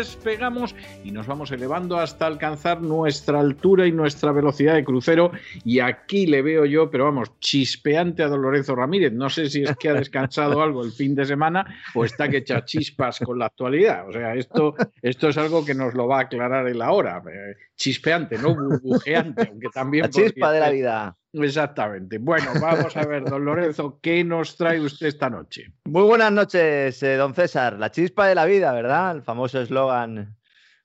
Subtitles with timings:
[0.00, 5.30] despegamos y nos vamos elevando hasta alcanzar nuestra altura y nuestra velocidad de crucero.
[5.62, 9.12] Y aquí le veo yo, pero vamos, chispeante a don Lorenzo Ramírez.
[9.12, 12.38] No sé si es que ha descansado algo el fin de semana o está que
[12.38, 14.08] echa chispas con la actualidad.
[14.08, 17.22] O sea, esto, esto es algo que nos lo va a aclarar él ahora.
[17.30, 20.04] Eh, chispeante, no burbujeante, aunque también.
[20.04, 21.16] La chispa de la vida.
[21.32, 22.18] Exactamente.
[22.18, 25.72] Bueno, vamos a ver, don Lorenzo, ¿qué nos trae usted esta noche?
[25.84, 27.78] Muy buenas noches, eh, don César.
[27.78, 29.16] La chispa de la vida, ¿verdad?
[29.16, 30.36] El famoso eslogan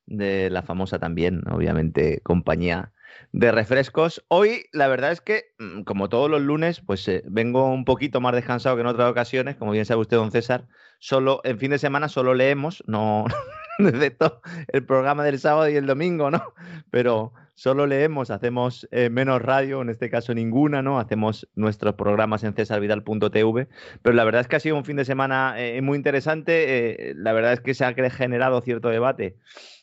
[0.06, 2.94] de la famosa también, obviamente, compañía
[3.32, 4.24] de refrescos.
[4.28, 8.22] Hoy, la verdad es que, mm, como todos los lunes, pues eh, vengo un poquito
[8.22, 10.68] más descansado que en otras ocasiones, como bien sabe usted, don César.
[11.00, 13.26] Solo, en fin de semana solo leemos, no,
[13.80, 16.54] excepto el programa del sábado y el domingo, ¿no?
[16.92, 21.00] Pero solo leemos, hacemos eh, menos radio, en este caso ninguna, ¿no?
[21.00, 23.68] Hacemos nuestros programas en cesarvidal.tv,
[24.02, 27.14] pero la verdad es que ha sido un fin de semana eh, muy interesante, eh,
[27.16, 29.38] la verdad es que se ha generado cierto debate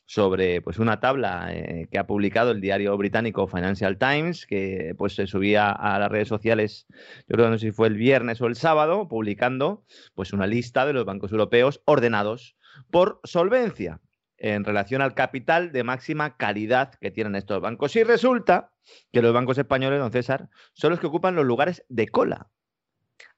[0.04, 1.50] sobre pues una tabla
[1.90, 6.28] que ha publicado el diario británico Financial Times, que pues se subía a las redes
[6.28, 6.86] sociales,
[7.28, 10.46] yo creo que no sé si fue el viernes o el sábado, publicando pues una
[10.46, 12.56] lista de los bancos europeos ordenados
[12.90, 14.00] por solvencia
[14.42, 17.94] en relación al capital de máxima calidad que tienen estos bancos.
[17.94, 18.72] Y resulta
[19.12, 22.48] que los bancos españoles, don César, son los que ocupan los lugares de cola.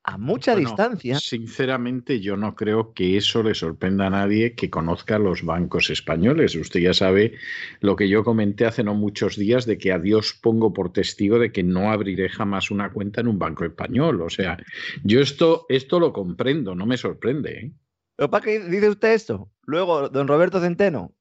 [0.06, 1.18] A mucha distancia.
[1.18, 6.54] Sinceramente, yo no creo que eso le sorprenda a nadie que conozca los bancos españoles.
[6.56, 7.32] Usted ya sabe
[7.80, 11.38] lo que yo comenté hace no muchos días de que a Dios pongo por testigo
[11.38, 14.20] de que no abriré jamás una cuenta en un banco español.
[14.20, 14.58] O sea,
[15.04, 17.58] yo esto, esto lo comprendo, no me sorprende.
[17.58, 17.72] ¿eh?
[18.16, 19.50] ¿Pero para qué dice usted esto?
[19.62, 21.12] Luego, don Roberto Centeno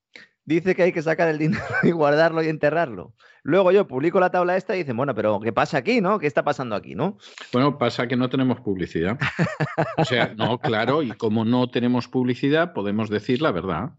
[0.46, 3.14] dice que hay que sacar el dinero y guardarlo y enterrarlo.
[3.44, 6.18] Luego yo publico la tabla esta y dicen, bueno, pero ¿qué pasa aquí, no?
[6.18, 7.18] ¿Qué está pasando aquí, no?
[7.52, 9.18] Bueno, pasa que no tenemos publicidad.
[9.98, 13.92] O sea, no, claro, y como no tenemos publicidad, podemos decir la verdad.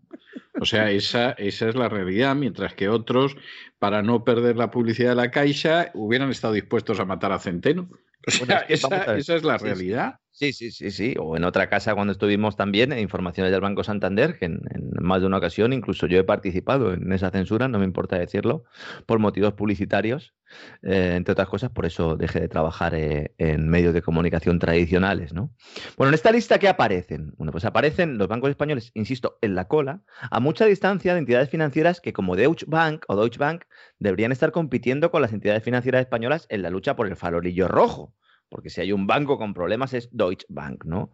[0.59, 3.37] O sea, esa, esa es la realidad, mientras que otros,
[3.78, 7.91] para no perder la publicidad de la Caixa, hubieran estado dispuestos a matar a Centeno.
[8.26, 10.21] O sea, esa, esa, es la realidad.
[10.37, 11.15] Sí, sí, sí, sí.
[11.21, 14.62] O en otra casa cuando estuvimos también, en informaciones del Banco Santander, que en,
[15.00, 18.65] más de una ocasión incluso yo he participado en esa censura, no me importa decirlo,
[19.06, 20.34] por motivos publicitarios,
[20.83, 25.33] eh, entre otras cosas, por eso dejé de trabajar eh, en medios de comunicación tradicionales,
[25.33, 25.55] ¿no?
[25.97, 27.33] Bueno, en esta lista, ¿qué aparecen?
[27.37, 30.03] Bueno, pues aparecen los bancos españoles, insisto, en la cola,
[30.33, 33.67] a mucha distancia de entidades financieras que como Deutsche Bank o Deutsche Bank
[34.00, 38.17] deberían estar compitiendo con las entidades financieras españolas en la lucha por el farolillo rojo
[38.49, 41.11] porque si hay un banco con problemas es Deutsche Bank, ¿no?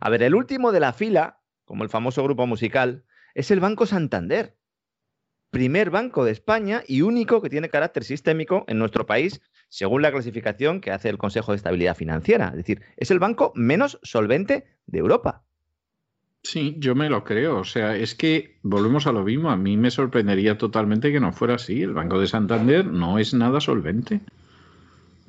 [0.00, 3.86] A ver, el último de la fila, como el famoso grupo musical, es el Banco
[3.86, 4.56] Santander.
[5.50, 10.10] Primer banco de España y único que tiene carácter sistémico en nuestro país, según la
[10.10, 12.48] clasificación que hace el Consejo de Estabilidad Financiera.
[12.48, 15.44] Es decir, es el banco menos solvente de Europa.
[16.42, 17.58] Sí, yo me lo creo.
[17.58, 19.50] O sea, es que volvemos a lo mismo.
[19.50, 21.82] A mí me sorprendería totalmente que no fuera así.
[21.82, 24.20] El Banco de Santander no es nada solvente.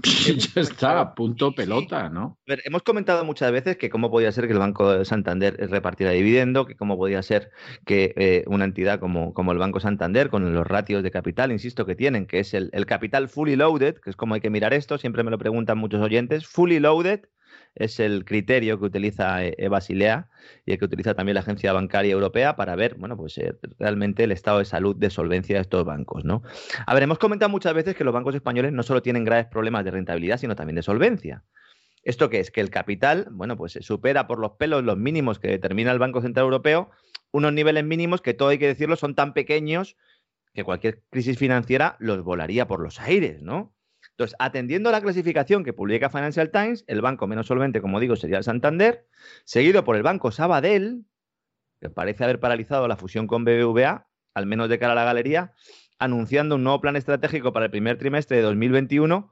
[0.54, 2.38] ya está, punto pelota, ¿no?
[2.46, 6.66] hemos comentado muchas veces que cómo podía ser que el Banco de Santander repartiera dividendo,
[6.66, 7.52] que cómo podía ser
[7.86, 11.86] que eh, una entidad como, como, el Banco Santander, con los ratios de capital, insisto,
[11.86, 14.74] que tienen, que es el, el capital fully loaded, que es como hay que mirar
[14.74, 17.22] esto, siempre me lo preguntan muchos oyentes, fully loaded
[17.76, 20.30] es el criterio que utiliza eh, Basilea
[20.66, 24.24] y el que utiliza también la Agencia Bancaria Europea para ver, bueno, pues eh, realmente
[24.24, 26.44] el estado de salud, de solvencia de estos bancos, ¿no?
[26.86, 29.86] A ver, hemos comentado muchas veces que los bancos españoles no solo tienen graves problemas
[29.86, 31.44] de rentabilidad, sino también de solvencia.
[32.04, 32.52] ¿Esto qué es?
[32.52, 36.22] Que el capital, bueno, pues supera por los pelos los mínimos que determina el Banco
[36.22, 36.92] Central Europeo,
[37.32, 39.98] unos niveles mínimos que todo hay que decirlo son tan pequeños
[40.54, 43.74] que cualquier crisis financiera los volaría por los aires, ¿no?
[44.14, 48.16] Entonces, atendiendo a la clasificación que publica Financial Times, el banco menos solvente, como digo,
[48.16, 49.08] sería el Santander,
[49.44, 51.06] seguido por el banco Sabadell,
[51.82, 55.54] que parece haber paralizado la fusión con BBVA, al menos de cara a la galería,
[55.98, 59.32] anunciando un nuevo plan estratégico para el primer trimestre de 2021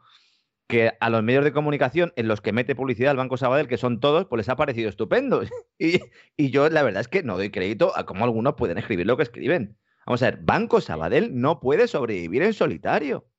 [0.68, 3.78] que a los medios de comunicación en los que mete publicidad el Banco Sabadell, que
[3.78, 5.42] son todos, pues les ha parecido estupendo.
[5.78, 6.00] Y,
[6.38, 9.18] y, yo la verdad es que no doy crédito a cómo algunos pueden escribir lo
[9.18, 9.80] que escriben.
[10.06, 13.31] Vamos a ver, Banco Sabadell no puede sobrevivir en solitario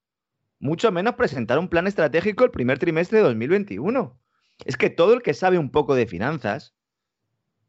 [0.63, 4.17] mucho menos presentar un plan estratégico el primer trimestre de 2021.
[4.65, 6.77] Es que todo el que sabe un poco de finanzas,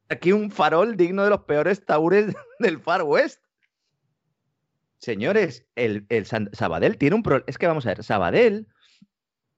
[0.09, 3.43] aquí un farol digno de los peores taures del Far West.
[4.99, 6.05] Señores, el,
[6.53, 7.45] Sabadell tiene un problema.
[7.47, 8.67] Es que vamos a ver, Sabadell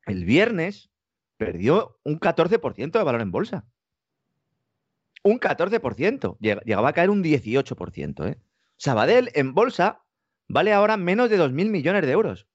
[0.05, 0.89] el viernes
[1.35, 3.65] perdió un 14% de valor en bolsa.
[5.23, 6.37] Un 14%.
[6.39, 8.31] Llegaba a caer un 18%.
[8.31, 8.39] ¿eh?
[8.77, 10.03] Sabadell en bolsa
[10.47, 12.47] vale ahora menos de 2.000 millones de euros.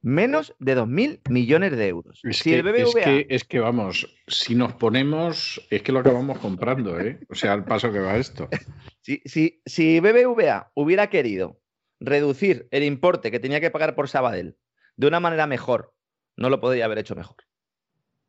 [0.00, 2.20] Menos de 2.000 millones de euros.
[2.22, 7.18] Es, que, es, que, vamos, si nos ponemos, es que lo acabamos comprando, ¿eh?
[7.28, 8.48] O sea, al paso que va esto.
[9.00, 11.62] Si, si, si BBVA hubiera querido
[11.98, 14.58] reducir el importe que tenía que pagar por Sabadell
[14.96, 15.94] de una manera mejor,
[16.36, 17.36] no lo podría haber hecho mejor.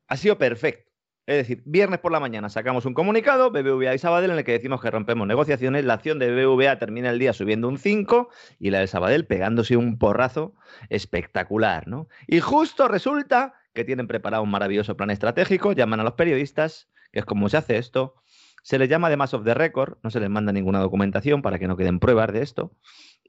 [0.07, 0.89] Ha sido perfecto.
[1.30, 4.54] Es decir, viernes por la mañana sacamos un comunicado, BBVA y Sabadell, en el que
[4.54, 5.86] decimos que rompemos negociaciones.
[5.86, 9.78] La acción de BBVA termina el día subiendo un 5 y la de Sabadell pegándose
[9.78, 10.56] un porrazo
[10.90, 12.08] espectacular, ¿no?
[12.26, 17.20] Y justo resulta que tienen preparado un maravilloso plan estratégico, llaman a los periodistas, que
[17.20, 18.16] es como se hace esto,
[18.64, 21.68] se les llama además of the record, no se les manda ninguna documentación para que
[21.68, 22.72] no queden pruebas de esto,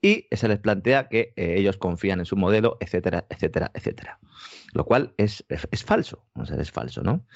[0.02, 4.18] y se les plantea que eh, ellos confían en su modelo, etcétera, etcétera, etcétera.
[4.72, 7.26] Lo cual es, es, falso, o es falso, ¿no?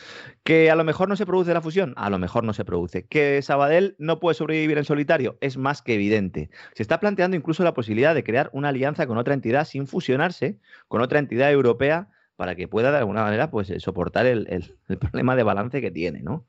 [0.44, 3.06] Que a lo mejor no se produce la fusión, a lo mejor no se produce.
[3.06, 6.50] Que Sabadell no puede sobrevivir en solitario, es más que evidente.
[6.75, 10.58] Se está planteando incluso la posibilidad de crear una alianza con otra entidad sin fusionarse,
[10.87, 14.46] con otra entidad europea, para que pueda de alguna manera pues, eh, soportar el,
[14.88, 16.46] el problema de balance que tiene, ¿no?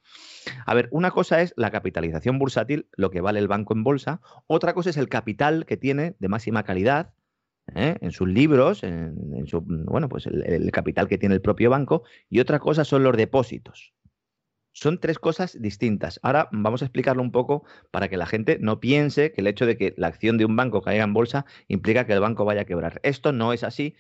[0.65, 4.21] A ver, una cosa es la capitalización bursátil, lo que vale el banco en bolsa,
[4.47, 7.13] otra cosa es el capital que tiene de máxima calidad
[7.73, 7.97] ¿eh?
[8.01, 12.39] en sus libros, en, su, bueno, pues el, capital que tiene el propio banco, y
[12.39, 13.93] otra cosa son los depósitos.
[14.71, 16.19] Son tres cosas distintas.
[16.21, 19.65] Ahora vamos a explicarlo un poco para que la gente no piense que el hecho
[19.65, 22.61] de que la acción de un banco caiga en bolsa implica que el banco vaya
[22.61, 22.99] a quebrar.
[23.03, 23.95] Esto no es así.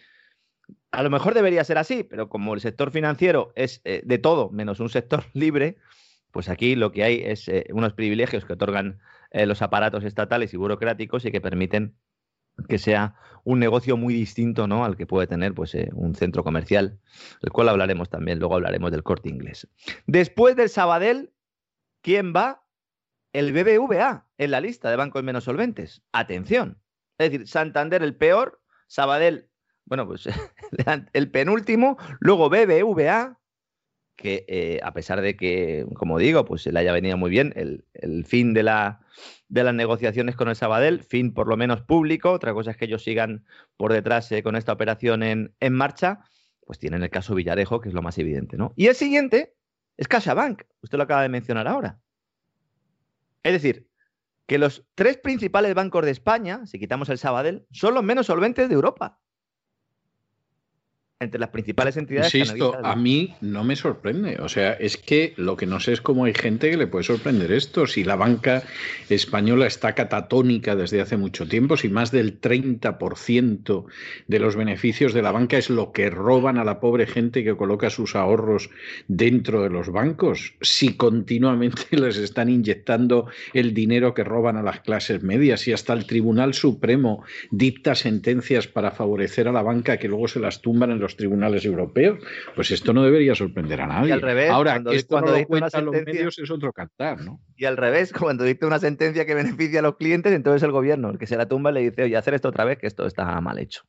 [0.91, 4.49] A lo mejor debería ser así, pero como el sector financiero es eh, de todo
[4.49, 5.77] menos un sector libre,
[6.31, 8.99] pues aquí lo que hay es eh, unos privilegios que otorgan
[9.31, 11.95] eh, los aparatos estatales y burocráticos y que permiten
[12.69, 14.85] que sea un negocio muy distinto ¿no?
[14.85, 16.99] al que puede tener pues, un centro comercial,
[17.41, 19.67] del cual hablaremos también, luego hablaremos del corte inglés.
[20.07, 21.33] Después del Sabadell,
[22.01, 22.65] ¿quién va?
[23.33, 26.01] El BBVA en la lista de bancos menos solventes.
[26.13, 26.79] Atención.
[27.17, 29.49] Es decir, Santander el peor, Sabadell,
[29.85, 30.27] bueno, pues
[31.13, 33.39] el penúltimo, luego BBVA,
[34.15, 38.25] que eh, a pesar de que, como digo, pues le haya venido muy bien el,
[38.25, 39.01] fin de, la,
[39.49, 42.85] de, las negociaciones con el Sabadell, fin por lo menos público, otra cosa es que
[42.85, 43.45] ellos sigan
[43.77, 46.21] por detrás eh, con esta operación en, marcha,
[46.65, 48.73] pues tienen el caso Villarejo, que es lo más evidente, ¿no?
[48.75, 49.53] Y el siguiente
[49.97, 51.99] es CaixaBank, usted lo acaba de mencionar ahora.
[53.43, 53.87] Es decir,
[54.47, 58.69] que los tres principales bancos de España, si quitamos el Sabadell, son los menos solventes
[58.69, 59.19] de Europa
[61.21, 62.35] entre las principales entidades.
[62.35, 64.37] Insisto, a mí no me sorprende.
[64.41, 67.05] O sea, es que lo que no sé es cómo hay gente que le puede
[67.05, 67.87] sorprender esto.
[67.87, 68.63] Si la banca
[69.09, 73.85] española está catatónica desde hace mucho tiempo, si más del 30%
[74.27, 77.55] de los beneficios de la banca es lo que roban a la pobre gente que
[77.55, 78.69] coloca sus ahorros
[79.07, 84.81] dentro de los bancos, si continuamente les están inyectando el dinero que roban a las
[84.81, 90.09] clases medias y hasta el Tribunal Supremo dicta sentencias para favorecer a la banca que
[90.09, 92.19] luego se las tumban en los tribunales europeos,
[92.55, 94.13] pues esto no debería sorprender a nadie.
[94.13, 97.39] al revés, Ahora, cuando, esto cuando no lo los medios es otro cantar, ¿no?
[97.55, 101.09] Y al revés, cuando dicta una sentencia que beneficia a los clientes, entonces el gobierno,
[101.09, 103.39] el que se la tumba, le dice, oye, hacer esto otra vez, que esto está
[103.41, 103.83] mal hecho.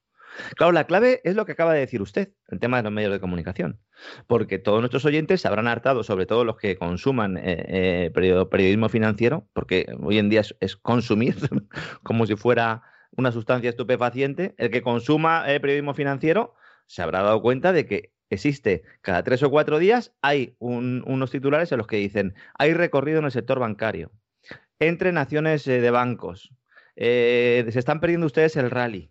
[0.56, 3.12] Claro, la clave es lo que acaba de decir usted, el tema de los medios
[3.12, 3.80] de comunicación.
[4.26, 8.88] Porque todos nuestros oyentes se habrán hartado, sobre todo los que consuman eh, eh, periodismo
[8.88, 11.36] financiero, porque hoy en día es, consumir
[12.02, 12.82] como si fuera
[13.16, 14.54] una sustancia estupefaciente.
[14.58, 16.54] El que consuma eh, periodismo financiero
[16.86, 21.70] se habrá dado cuenta de que existe cada tres o cuatro días, hay unos titulares
[21.72, 24.10] en los que dicen, hay recorrido en el sector bancario,
[24.78, 26.52] entre naciones de bancos,
[26.96, 29.10] se están perdiendo ustedes el rally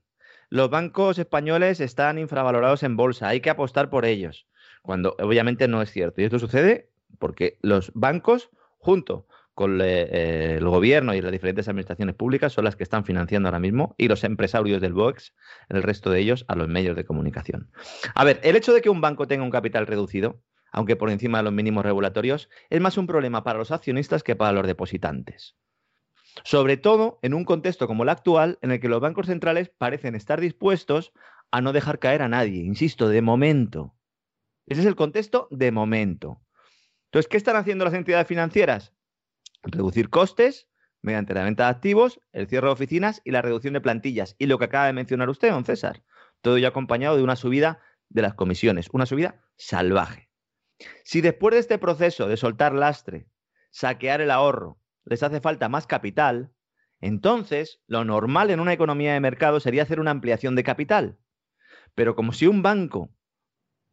[0.49, 4.47] los bancos españoles están infravalorados en bolsa, hay que apostar por ellos,
[4.81, 6.21] cuando obviamente no es cierto.
[6.21, 6.89] Y esto sucede
[7.19, 12.75] porque los bancos, junto con eh, el gobierno y las diferentes administraciones públicas, son las
[12.75, 15.33] que están financiando ahora mismo, y los empresarios del BOEX,
[15.69, 17.71] el resto de ellos, a los medios de comunicación.
[18.13, 20.41] A ver, el hecho de que un banco tenga un capital reducido,
[20.73, 24.35] aunque por encima de los mínimos regulatorios, es más un problema para los accionistas que
[24.35, 25.55] para los depositantes.
[26.43, 30.15] Sobre todo en un contexto como el actual, en el que los bancos centrales parecen
[30.15, 31.13] estar dispuestos
[31.49, 33.95] a no dejar caer a nadie, insisto, de momento.
[34.65, 36.41] Ese es el contexto de momento.
[37.05, 38.91] Entonces, ¿qué están haciendo las entidades financieras?
[39.65, 40.67] Reducir costes
[41.01, 44.35] mediante la venta de activos, el cierre de oficinas y la reducción de plantillas.
[44.39, 46.03] Y lo que acaba de mencionar usted, don César.
[46.41, 47.79] Todo ello acompañado de una subida
[48.09, 50.29] de las comisiones, una subida salvaje.
[51.03, 53.27] Si después de este proceso de soltar lastre,
[53.71, 56.51] saquear el ahorro, les hace falta más capital,
[57.01, 61.17] entonces lo normal en una economía de mercado sería hacer una ampliación de capital.
[61.93, 63.09] Pero como si un banco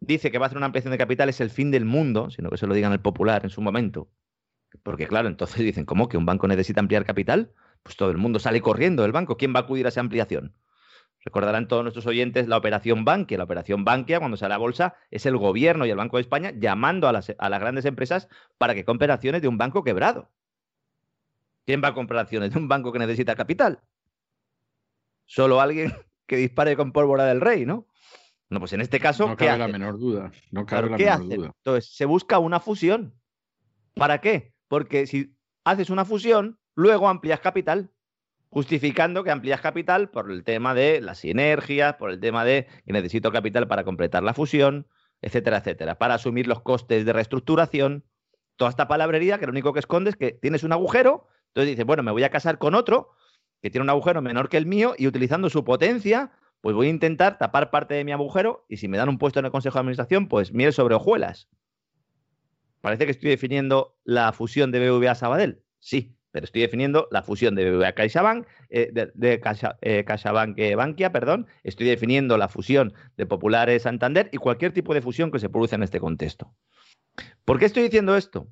[0.01, 2.51] dice que va a hacer una ampliación de capital es el fin del mundo, sino
[2.51, 4.09] que se lo digan el popular en su momento,
[4.83, 7.53] porque claro, entonces dicen, ¿cómo que un banco necesita ampliar capital?
[7.83, 9.37] Pues todo el mundo sale corriendo del banco.
[9.37, 10.55] ¿Quién va a acudir a esa ampliación?
[11.25, 13.39] Recordarán todos nuestros oyentes la operación Bankia.
[13.39, 16.53] La operación Bankia, cuando sale a bolsa, es el gobierno y el Banco de España
[16.57, 20.31] llamando a las, a las grandes empresas para que compren acciones de un banco quebrado.
[21.65, 23.81] ¿Quién va a comprar acciones de un banco que necesita capital?
[25.27, 25.93] Solo alguien
[26.27, 27.87] que dispare con pólvora del rey, ¿no?
[28.49, 29.29] No, pues en este caso.
[29.29, 30.31] No cabe la menor duda.
[30.51, 31.53] No cabe la ¿qué menor duda.
[31.57, 33.15] Entonces, se busca una fusión.
[33.95, 34.52] ¿Para qué?
[34.73, 37.91] Porque si haces una fusión, luego amplías capital,
[38.49, 42.95] justificando que amplías capital por el tema de las sinergias, por el tema de que
[42.95, 44.87] necesito capital para completar la fusión,
[45.21, 48.07] etcétera, etcétera, para asumir los costes de reestructuración.
[48.57, 51.85] Toda esta palabrería que lo único que esconde es que tienes un agujero entonces dice,
[51.85, 53.11] bueno, me voy a casar con otro
[53.61, 56.91] que tiene un agujero menor que el mío y utilizando su potencia, pues voy a
[56.91, 59.75] intentar tapar parte de mi agujero y si me dan un puesto en el Consejo
[59.75, 61.51] de Administración, pues mire sobre hojuelas.
[62.83, 65.63] Parece que estoy definiendo la fusión de BVA Sabadell.
[65.79, 69.41] Sí, pero estoy definiendo la fusión de BBVA CaixaBank, eh, de, de
[69.83, 71.47] eh, CaixaBank eh, Bankia, perdón.
[71.63, 75.77] Estoy definiendo la fusión de Populares Santander y cualquier tipo de fusión que se produce
[75.77, 76.55] en este contexto.
[77.45, 78.49] ¿Por qué estoy diciendo esto?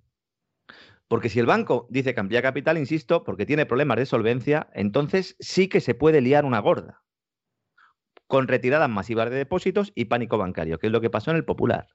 [1.08, 5.34] Porque si el banco dice que amplía capital, insisto, porque tiene problemas de solvencia, entonces
[5.40, 7.02] sí que se puede liar una gorda.
[8.28, 11.44] Con retiradas masivas de depósitos y pánico bancario, que es lo que pasó en el
[11.44, 11.88] Popular.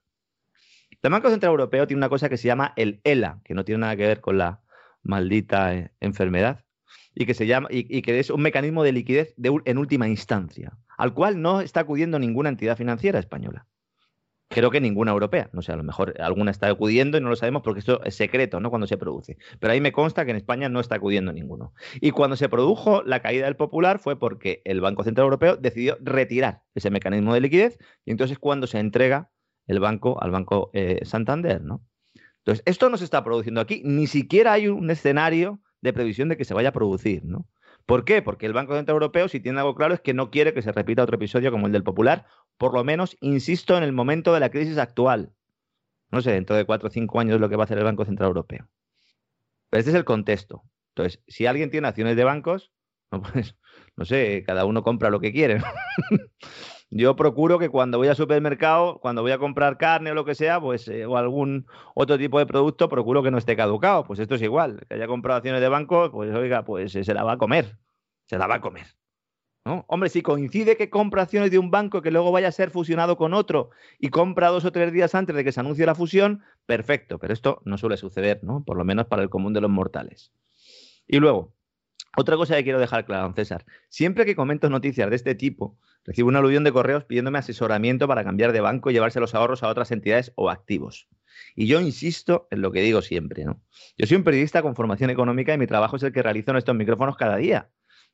[1.02, 3.82] El Banco Central Europeo tiene una cosa que se llama el ELA, que no tiene
[3.82, 4.62] nada que ver con la
[5.04, 6.66] maldita eh, enfermedad,
[7.14, 11.14] y que, se llama, y, que es un mecanismo de liquidez en última instancia, al
[11.14, 13.68] cual no está acudiendo ninguna entidad financiera española.
[14.48, 15.50] Creo que ninguna europea.
[15.54, 18.16] No sé, a lo mejor alguna está acudiendo y no lo sabemos porque esto es
[18.16, 18.70] secreto, ¿no?
[18.70, 19.38] Cuando se produce.
[19.60, 21.74] Pero ahí me consta que en España no está acudiendo ninguno.
[22.00, 25.98] Y cuando se produjo la caída del popular fue porque el Banco Central Europeo decidió
[26.00, 29.32] retirar ese mecanismo de liquidez y entonces cuando se entrega
[29.68, 31.82] el banco al Banco eh, Santander, ¿no?
[32.40, 36.38] Entonces, esto no se está produciendo aquí, ni siquiera hay un escenario de previsión de
[36.38, 37.48] que se vaya a producir, ¿no?
[37.86, 38.22] ¿Por qué?
[38.22, 40.72] Porque el Banco Central Europeo, si tiene algo claro, es que no quiere que se
[40.72, 42.26] repita otro episodio como el del Popular,
[42.58, 45.34] por lo menos, insisto, en el momento de la crisis actual.
[46.12, 48.06] No sé, dentro de cuatro o cinco años lo que va a hacer el Banco
[48.06, 48.68] Central Europeo.
[49.70, 50.64] Pero este es el contexto.
[50.96, 52.72] Entonces, si alguien tiene acciones de bancos,
[53.34, 53.56] pues,
[53.96, 55.62] no sé, cada uno compra lo que quiere.
[56.92, 60.36] Yo procuro que cuando voy al supermercado, cuando voy a comprar carne o lo que
[60.36, 61.66] sea, pues, eh, o algún
[61.96, 64.04] otro tipo de producto, procuro que no esté caducado.
[64.06, 64.86] Pues esto es igual.
[64.88, 67.78] Que haya comprado acciones de banco, pues oiga, pues eh, se la va a comer.
[68.28, 68.86] Se la va a comer.
[69.66, 69.84] ¿No?
[69.88, 73.18] Hombre, si coincide que compra acciones de un banco que luego vaya a ser fusionado
[73.18, 76.44] con otro y compra dos o tres días antes de que se anuncie la fusión,
[76.68, 78.64] perfecto, pero esto no suele suceder, ¿no?
[78.64, 80.32] Por lo menos para el común de los mortales.
[81.08, 81.56] Y luego,
[82.16, 83.66] otra cosa que quiero dejar clara, don César.
[83.90, 88.24] Siempre que comento noticias de este tipo, recibo un aluvión de correos pidiéndome asesoramiento para
[88.24, 91.08] cambiar de banco y llevarse los ahorros a otras entidades o activos.
[91.56, 93.62] Y yo insisto en lo que digo siempre, ¿no?
[93.98, 96.58] Yo soy un periodista con formación económica y mi trabajo es el que realizo en
[96.58, 97.70] estos micrófonos cada día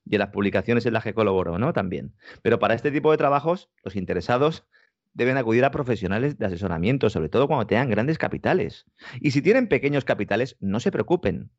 [0.06, 1.74] y en las publicaciones en las que colaboro, ¿no?
[1.74, 2.16] También.
[2.42, 4.66] Pero para este tipo de trabajos, los interesados
[5.14, 8.86] deben acudir a profesionales de asesoramiento, sobre todo cuando tengan grandes capitales.
[9.20, 11.52] Y si tienen pequeños capitales, no se preocupen.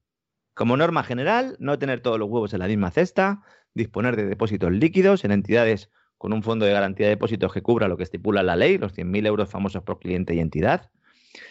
[0.55, 3.43] Como norma general, no tener todos los huevos en la misma cesta,
[3.75, 5.91] disponer de depósitos líquidos en entidades
[6.23, 8.97] con un fondo de garantía de depósitos que cubra lo que estipula la ley, los
[8.97, 10.89] 100.000 euros famosos por cliente y entidad.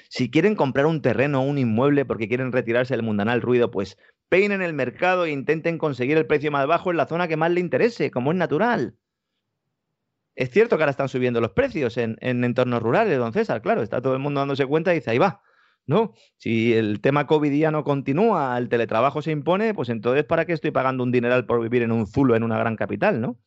[0.08, 3.98] Si quieren comprar un terreno o un inmueble porque quieren retirarse del mundanal ruido, pues
[4.30, 7.51] peinen el mercado e intenten conseguir el precio más bajo en la zona que más
[7.51, 8.96] le interese, como es natural.
[10.36, 14.01] Es cierto que ahora están subiendo los precios en, entornos rurales, don César, claro, está
[14.01, 15.42] todo el mundo dándose cuenta y dice, ahí va,
[15.86, 16.13] ¿no?
[16.38, 20.54] Si el tema COVID ya no continúa, el teletrabajo se impone, pues entonces ¿para qué
[20.54, 23.38] estoy pagando un dineral por vivir en un zulo en una gran capital, ¿no?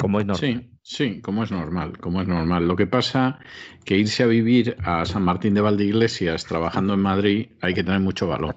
[0.00, 0.62] Como es normal.
[0.62, 2.66] Sí, sí, como es normal, como es normal.
[2.66, 3.38] Lo que pasa
[3.84, 8.00] que irse a vivir a San Martín de Valdeiglesias trabajando en Madrid hay que tener
[8.00, 8.56] mucho valor.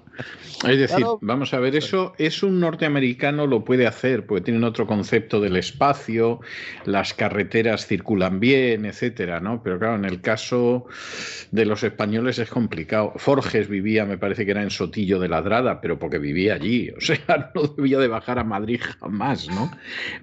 [0.68, 4.86] Es decir, vamos a ver, eso es un norteamericano lo puede hacer, porque tienen otro
[4.86, 6.40] concepto del espacio,
[6.84, 9.62] las carreteras circulan bien, etcétera, ¿no?
[9.62, 10.86] Pero claro, en el caso
[11.50, 13.12] de los españoles es complicado.
[13.16, 17.00] Forges vivía, me parece que era en Sotillo de Ladrada, pero porque vivía allí, o
[17.00, 17.18] sea,
[17.54, 19.70] no debía de bajar a Madrid jamás, ¿no?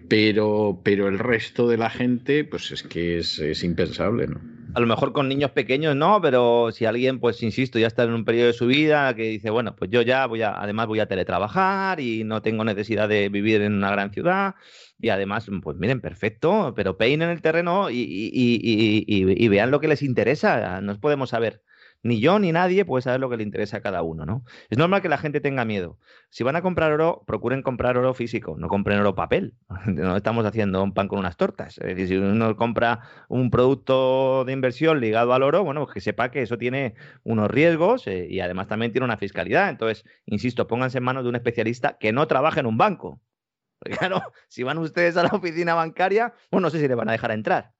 [0.07, 2.00] Pero, pero el resto de la gente,
[2.49, 4.39] pues es que es, impensable, ¿no?
[4.73, 8.13] A lo mejor con niños pequeños no, pero si alguien, pues insisto, ya está en
[8.13, 11.01] un periodo de su vida que dice, bueno, pues yo ya voy a, además voy
[11.01, 14.55] a teletrabajar y no tengo necesidad de vivir en una gran ciudad.
[14.97, 20.03] Y además, pues miren, perfecto, pero peinen el terreno y, y vean lo que les
[20.03, 20.79] interesa.
[20.79, 21.61] Nos podemos saber
[22.03, 24.43] ni yo ni nadie puede saber lo que le interesa a cada uno, ¿no?
[24.69, 25.97] Es normal que la gente tenga miedo.
[26.29, 29.55] Si van a comprar oro, procuren comprar oro físico, no compren oro papel.
[29.85, 31.77] No estamos haciendo un pan con unas tortas.
[31.77, 36.01] Es decir, si uno compra un producto de inversión ligado al oro, bueno, pues que
[36.01, 39.69] sepa que eso tiene unos riesgos eh, y además también tiene una fiscalidad.
[39.69, 43.21] Entonces, insisto, pónganse en manos de un especialista que no trabaje en un banco.
[43.79, 47.09] Porque claro, si van ustedes a la oficina bancaria, bueno, no sé si le van
[47.09, 47.73] a dejar entrar.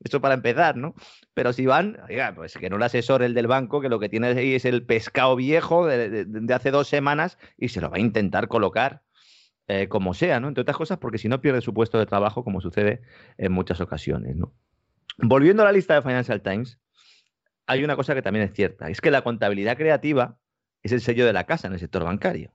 [0.00, 0.94] Esto para empezar, ¿no?
[1.34, 4.08] Pero si van, oiga, pues que no le asesore el del banco, que lo que
[4.08, 8.00] tiene ahí es el pescado viejo de, hace dos semanas y se lo va a
[8.00, 9.02] intentar colocar
[9.66, 10.48] eh, como sea, ¿no?
[10.48, 13.02] Entre otras cosas, porque si no pierde su puesto de trabajo, como sucede
[13.38, 14.54] en muchas ocasiones, ¿no?
[15.18, 16.78] Volviendo a la lista de Financial Times,
[17.66, 20.38] hay una cosa que también es cierta, es que la contabilidad creativa
[20.82, 22.54] es el sello de la casa en el sector bancario.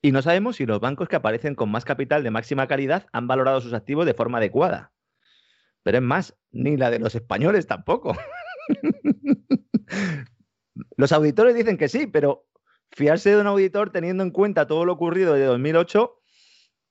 [0.00, 3.26] Y no sabemos si los bancos que aparecen con más capital de máxima calidad han
[3.26, 4.93] valorado sus activos de forma adecuada.
[5.84, 8.16] Pero es más, ni la de los españoles tampoco.
[10.96, 12.48] los auditores dicen que sí, pero
[12.90, 16.20] fiarse de un auditor teniendo en cuenta todo lo ocurrido desde 2008,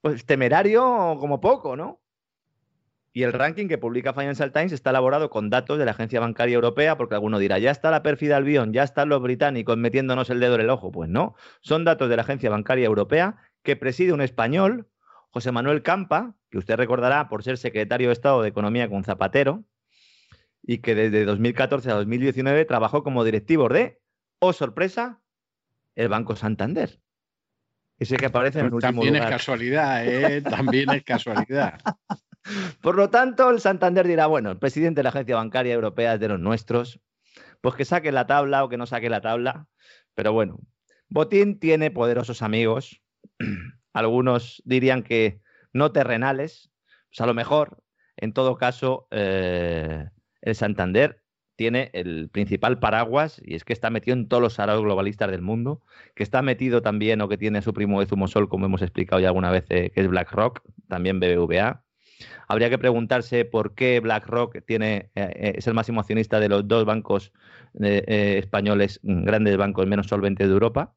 [0.02, 2.00] pues temerario como poco, ¿no?
[3.16, 6.56] Y el ranking que publica Financial Times está elaborado con datos de la Agencia Bancaria
[6.56, 10.40] Europea, porque alguno dirá, ya está la pérfida Albion, ya están los británicos metiéndonos el
[10.40, 10.92] dedo en el ojo.
[10.92, 14.88] Pues no, son datos de la Agencia Bancaria Europea que preside un español
[15.34, 19.64] José Manuel Campa, que usted recordará por ser secretario de Estado de Economía con Zapatero,
[20.62, 24.00] y que desde 2014 a 2019 trabajó como directivo de,
[24.38, 25.22] oh sorpresa,
[25.96, 27.00] el Banco Santander.
[27.98, 30.42] Ese que aparece en el último También es casualidad, ¿eh?
[30.44, 31.80] También es casualidad.
[32.82, 36.20] Por lo tanto, el Santander dirá, bueno, el presidente de la Agencia Bancaria Europea es
[36.20, 37.00] de los nuestros,
[37.60, 39.66] pues que saque la tabla o que no saque la tabla.
[40.14, 40.60] Pero bueno,
[41.10, 43.02] Botín tiene poderosos amigos
[43.94, 45.40] algunos dirían que
[45.72, 46.72] no terrenales,
[47.10, 47.84] pues a lo mejor,
[48.18, 50.10] en todo caso, eh,
[50.42, 51.22] el Santander
[51.56, 55.44] tiene el principal paraguas y es que está metido en todos los araos globalistas del
[55.44, 55.82] mundo,
[56.16, 59.22] que está metido también o que tiene a su primo de Zumosol, como hemos explicado
[59.22, 61.84] ya alguna vez, eh, que es BlackRock, también BBVA.
[62.48, 66.86] Habría que preguntarse por qué BlackRock tiene, eh, es el máximo accionista de los dos
[66.86, 67.32] bancos
[67.76, 70.96] españoles, grandes bancos menos solventes de Europa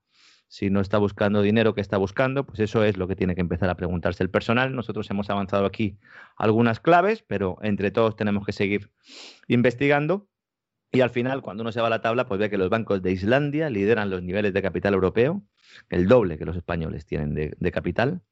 [0.56, 2.46] si no está buscando dinero, ¿qué está buscando?
[2.46, 4.74] Pues eso es lo que tiene que empezar a preguntarse el personal.
[4.74, 5.98] Nosotros hemos avanzado aquí
[6.34, 8.90] algunas claves, pero entre todos tenemos que seguir
[9.48, 10.30] investigando.
[10.92, 13.02] Y al final, cuando uno se va a la tabla, pues ve que los bancos
[13.02, 15.42] de Islandia lideran los niveles de capital europeo,
[15.90, 18.22] el doble que los españoles tienen de, de capital,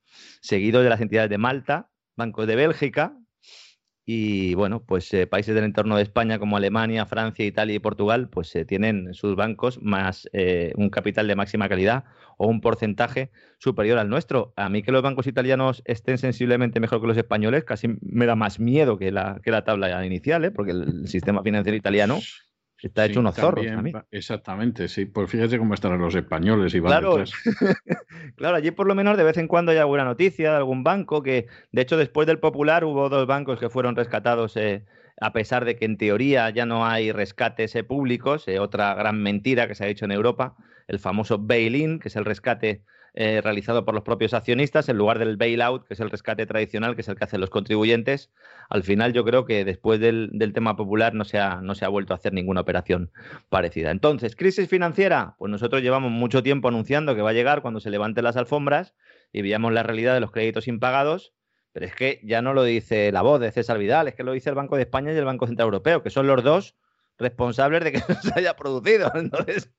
[0.40, 3.18] seguido de las entidades de Malta, bancos de Bélgica,
[4.06, 8.28] y bueno, pues eh, países del entorno de España como Alemania, Francia, Italia y Portugal,
[8.28, 12.04] pues eh, tienen sus bancos más eh, un capital de máxima calidad
[12.36, 14.52] o un porcentaje superior al nuestro.
[14.56, 18.36] A mí que los bancos italianos estén sensiblemente mejor que los españoles, casi me da
[18.36, 22.18] más miedo que la, que la tabla inicial, porque el sistema financiero italiano
[22.84, 23.64] Está hecho unos zorros.
[24.10, 25.06] Exactamente, sí.
[25.06, 27.24] Pues fíjese cómo están los españoles y claro,
[28.36, 31.22] claro, allí por lo menos de vez en cuando hay alguna noticia de algún banco
[31.22, 34.56] que, de hecho, después del Popular hubo dos bancos que fueron rescatados.
[34.58, 34.84] Eh,
[35.20, 39.22] a pesar de que en teoría ya no hay rescates eh, públicos, eh, otra gran
[39.22, 42.82] mentira que se ha hecho en Europa, el famoso bail-in, que es el rescate
[43.16, 46.96] eh, realizado por los propios accionistas en lugar del bailout, que es el rescate tradicional,
[46.96, 48.32] que es el que hacen los contribuyentes.
[48.68, 51.88] Al final yo creo que después del, tema popular no se, ha, no se ha
[51.88, 53.12] vuelto a hacer ninguna operación
[53.50, 53.92] parecida.
[53.92, 57.90] Entonces, crisis financiera, pues nosotros llevamos mucho tiempo anunciando que va a llegar cuando se
[57.90, 58.94] levanten las alfombras
[59.32, 61.34] y veamos la realidad de los créditos impagados
[61.72, 64.32] Pero es que ya no lo dice la voz de César Vidal, es que lo
[64.32, 66.74] dice el Banco de España y el Banco Central Europeo, que son los dos
[67.18, 69.10] responsables de que no se haya producido.
[69.14, 69.70] Entonces,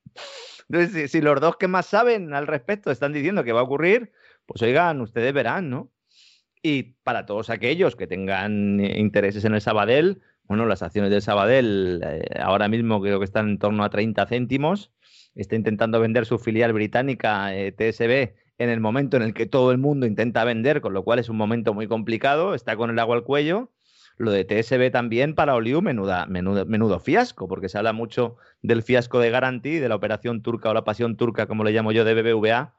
[1.10, 4.12] si, los dos que más saben al respecto están diciendo que va a ocurrir,
[4.46, 5.92] pues oigan, ustedes verán, ¿no?
[6.62, 12.02] Y para todos aquellos que tengan intereses en el Sabadell, bueno, las acciones del Sabadell
[12.04, 14.92] eh, ahora mismo creo que están en torno a 30 céntimos.
[15.36, 19.72] Está intentando vender su filial británica eh, TSB en el momento en el que todo
[19.72, 22.56] el mundo intenta vender, con lo cual es un momento muy complicado.
[22.56, 23.72] Está con el agua al cuello.
[24.18, 28.82] Lo de TSB también para Oliu, menuda, menudo, menudo fiasco, porque se habla mucho del
[28.82, 32.06] fiasco de Garanti, de la operación turca o la pasión turca, como le llamo yo,
[32.06, 32.74] de BBVA,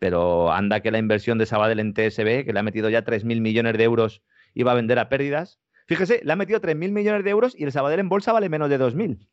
[0.00, 3.40] pero anda que la inversión de Sabadell en TSB, que le ha metido ya 3.000
[3.40, 4.22] millones de euros,
[4.54, 5.60] iba a vender a pérdidas.
[5.86, 8.68] Fíjese, le ha metido 3.000 millones de euros y el Sabadell en bolsa vale menos
[8.68, 9.28] de 2.000.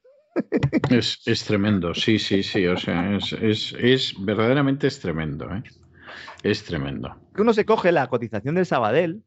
[0.91, 2.67] Es, es, tremendo, sí, sí, sí.
[2.67, 5.51] O sea, es, es, es verdaderamente es tremendo.
[5.51, 5.63] ¿eh?
[6.43, 7.15] Es tremendo.
[7.35, 9.23] Uno se coge la cotización del Sabadell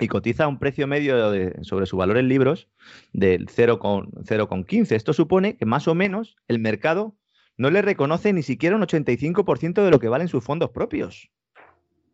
[0.00, 1.14] y cotiza un precio medio
[1.62, 2.68] sobre su valor en libros
[3.12, 4.92] del 0,15.
[4.92, 7.16] Esto supone que más o menos el mercado
[7.56, 11.30] no le reconoce ni siquiera un 85% de lo que valen sus fondos propios.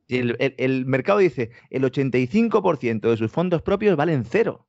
[0.08, 4.66] El, el, mercado dice, el 85% de sus fondos propios valen cero.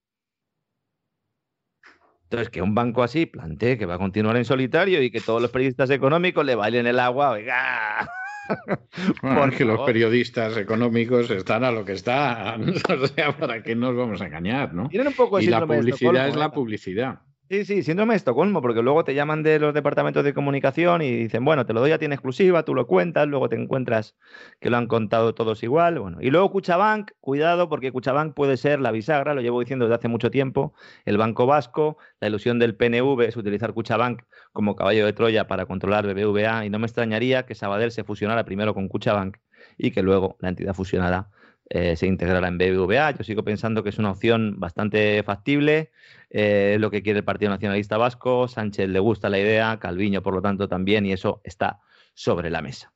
[2.24, 5.42] Entonces, que un banco así plantee que va a continuar en solitario y que todos
[5.42, 8.10] los periodistas económicos le bailen el agua, oiga,
[9.22, 12.74] Porque los periodistas económicos están a lo que están.
[12.98, 14.88] O sea, ¿para qué nos vamos a engañar, no?
[14.90, 17.22] Tienen un poco y la publicidad es la publicidad.
[17.50, 21.12] Sí, sí, síndrome de Estocolmo, porque luego te llaman de los departamentos de comunicación y
[21.16, 24.18] dicen, bueno, te lo doy a ti en exclusiva, tú lo cuentas, luego te encuentras
[24.60, 25.98] que lo han contado todos igual.
[25.98, 29.96] Bueno, y luego Cuchabank, cuidado, porque Cuchabank puede ser la bisagra, lo llevo diciendo desde
[29.96, 30.74] hace mucho tiempo,
[31.06, 35.66] el Banco Vasco, la ilusión del PNV es utilizar Cuchabank como caballo de Troya para
[35.66, 39.38] controlar BBVA, y no me extrañaría que Sabadell se fusionara primero con Cuchabank
[39.78, 41.30] y que luego la entidad fusionara
[41.70, 43.12] eh, se integrará en BBVA.
[43.12, 45.92] Yo sigo pensando que es una opción bastante factible,
[46.30, 50.22] eh, es lo que quiere el Partido Nacionalista Vasco, Sánchez le gusta la idea, Calviño
[50.22, 51.80] por lo tanto también, y eso está
[52.14, 52.94] sobre la mesa.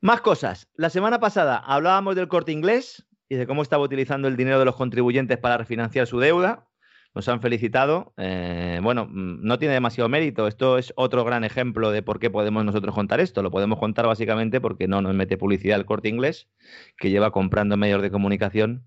[0.00, 0.68] Más cosas.
[0.74, 4.64] La semana pasada hablábamos del corte inglés y de cómo estaba utilizando el dinero de
[4.64, 6.66] los contribuyentes para refinanciar su deuda
[7.14, 8.14] nos han felicitado.
[8.16, 10.46] Eh, bueno, mm, no tiene demasiado mérito.
[10.46, 13.42] Esto es otro gran ejemplo de por qué podemos nosotros contar esto.
[13.42, 16.48] Lo podemos contar básicamente porque no nos mete publicidad el corte inglés,
[16.96, 18.86] que lleva comprando medios de comunicación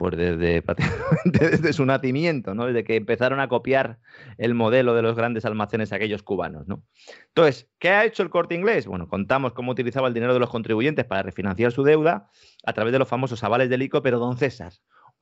[0.00, 0.64] pues desde,
[1.26, 2.64] desde su nacimiento, ¿no?
[2.64, 3.98] desde que empezaron a copiar
[4.38, 6.66] el modelo de los grandes almacenes aquellos cubanos.
[6.66, 6.82] ¿no?
[7.26, 8.86] Entonces, ¿qué ha hecho el corte inglés?
[8.86, 12.30] Bueno, contamos cómo utilizaba el dinero de los contribuyentes para refinanciar su deuda
[12.64, 14.72] a través de los famosos avales del ICO, pero don César,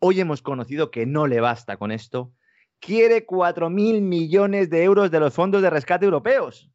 [0.00, 2.32] hoy hemos conocido que no le basta con esto
[2.80, 6.70] quiere 4.000 millones de euros de los fondos de rescate europeos.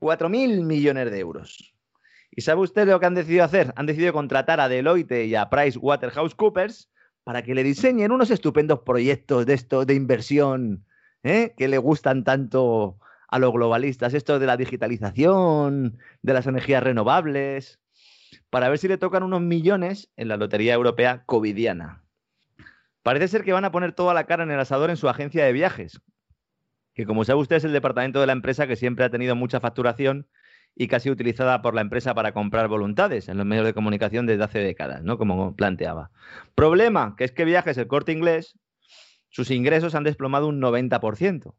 [0.00, 1.74] 4.000 millones de euros.
[2.30, 3.72] ¿Y sabe usted lo que han decidido hacer?
[3.76, 6.90] Han decidido contratar a Deloitte y a PricewaterhouseCoopers
[7.24, 10.86] para que le diseñen unos estupendos proyectos de esto de inversión
[11.22, 11.54] ¿eh?
[11.56, 17.80] que le gustan tanto a los globalistas, esto de la digitalización, de las energías renovables,
[18.50, 22.01] para ver si le tocan unos millones en la Lotería Europea Covidiana.
[23.02, 25.44] Parece ser que van a poner toda la cara en el asador en su agencia
[25.44, 26.00] de viajes,
[26.94, 29.60] que como sabe usted es el departamento de la empresa que siempre ha tenido mucha
[29.60, 30.26] facturación
[30.74, 34.44] y casi utilizada por la empresa para comprar voluntades en los medios de comunicación desde
[34.44, 35.18] hace décadas, ¿no?
[35.18, 36.10] Como planteaba.
[36.54, 38.58] Problema, que es que viajes el corte inglés,
[39.28, 41.54] sus ingresos han desplomado un 90%.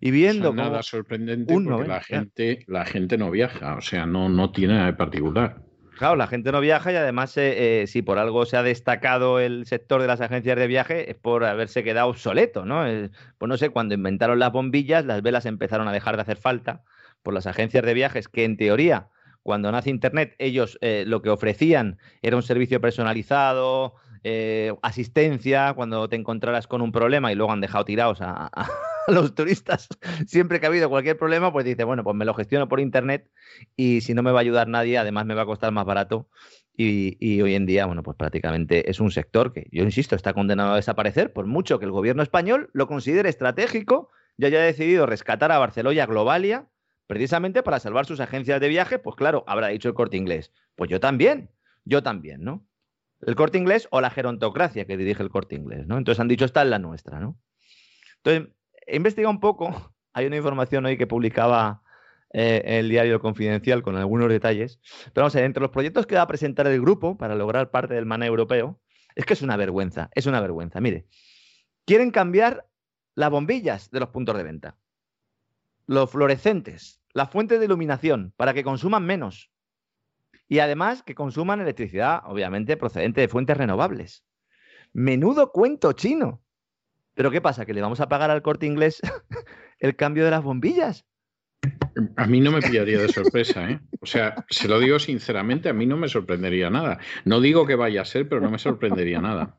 [0.00, 4.52] Y viendo nada sorprendente porque la gente, la gente no viaja, o sea, no, no
[4.52, 5.62] tiene nada de particular.
[5.96, 9.38] Claro, la gente no viaja y además, eh, eh, si por algo se ha destacado
[9.38, 12.84] el sector de las agencias de viaje, es por haberse quedado obsoleto, ¿no?
[13.38, 16.82] pues no sé, cuando inventaron las bombillas, las velas empezaron a dejar de hacer falta
[17.22, 19.08] por las agencias de viajes que en teoría,
[19.44, 23.94] cuando nace Internet, ellos eh, lo que ofrecían era un servicio personalizado,
[24.82, 28.50] asistencia, cuando te encontraras con un problema y luego han dejado tirados a
[29.08, 29.88] los turistas,
[30.26, 33.30] siempre que ha habido cualquier problema, pues dice, bueno, pues me lo gestiono por internet
[33.76, 36.28] y si no me va a ayudar nadie, además me va a costar más barato.
[36.76, 40.72] Y, hoy en día, bueno, pues prácticamente es un sector que, yo insisto, está condenado
[40.72, 45.52] a desaparecer, por mucho que el gobierno español lo considere estratégico y haya decidido rescatar
[45.52, 46.66] a Barcelona Globalia
[47.06, 50.52] precisamente para salvar sus agencias de viaje, pues claro, habrá dicho el corte inglés.
[50.74, 51.50] Pues yo también,
[51.84, 52.66] yo también, ¿no?
[53.26, 55.98] El corte inglés o la gerontocracia que dirige el corte inglés, ¿no?
[55.98, 57.38] Entonces han dicho, esta es la nuestra, ¿no?
[58.22, 58.54] Entonces,
[58.86, 61.82] he investigado un poco, hay una información hoy que publicaba
[62.32, 64.80] eh, el diario Confidencial con algunos detalles,
[65.12, 67.70] pero vamos a ver, entre los proyectos que va a presentar el grupo para lograr
[67.70, 68.80] parte del maná europeo,
[69.14, 70.80] es que es una vergüenza, es una vergüenza.
[70.80, 71.06] Mire,
[71.84, 72.66] quieren cambiar
[73.14, 74.76] las bombillas de los puntos de venta,
[75.86, 79.50] los fluorescentes, las fuentes de iluminación, para que consuman menos.
[80.48, 84.24] Y además que consuman electricidad, obviamente, procedente de fuentes renovables.
[84.92, 86.42] Menudo cuento chino.
[87.14, 87.64] Pero ¿qué pasa?
[87.64, 89.00] ¿Que le vamos a pagar al corte inglés
[89.78, 91.06] el cambio de las bombillas?
[92.16, 93.80] A mí no me pillaría de sorpresa, ¿eh?
[94.00, 96.98] O sea, se lo digo sinceramente, a mí no me sorprendería nada.
[97.24, 99.56] No digo que vaya a ser, pero no me sorprendería nada.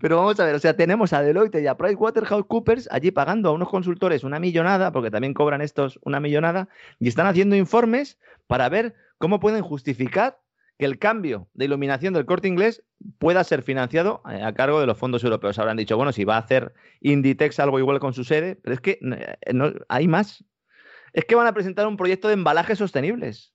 [0.00, 3.52] Pero vamos a ver, o sea, tenemos a Deloitte y a PricewaterhouseCoopers allí pagando a
[3.52, 8.68] unos consultores una millonada, porque también cobran estos una millonada, y están haciendo informes para
[8.68, 10.38] ver cómo pueden justificar
[10.78, 12.84] que el cambio de iluminación del corte inglés
[13.18, 15.58] pueda ser financiado eh, a cargo de los fondos europeos.
[15.58, 18.80] Habrán dicho, bueno, si va a hacer Inditex algo igual con su sede, pero es
[18.80, 20.44] que eh, no, hay más.
[21.12, 23.54] Es que van a presentar un proyecto de embalajes sostenibles.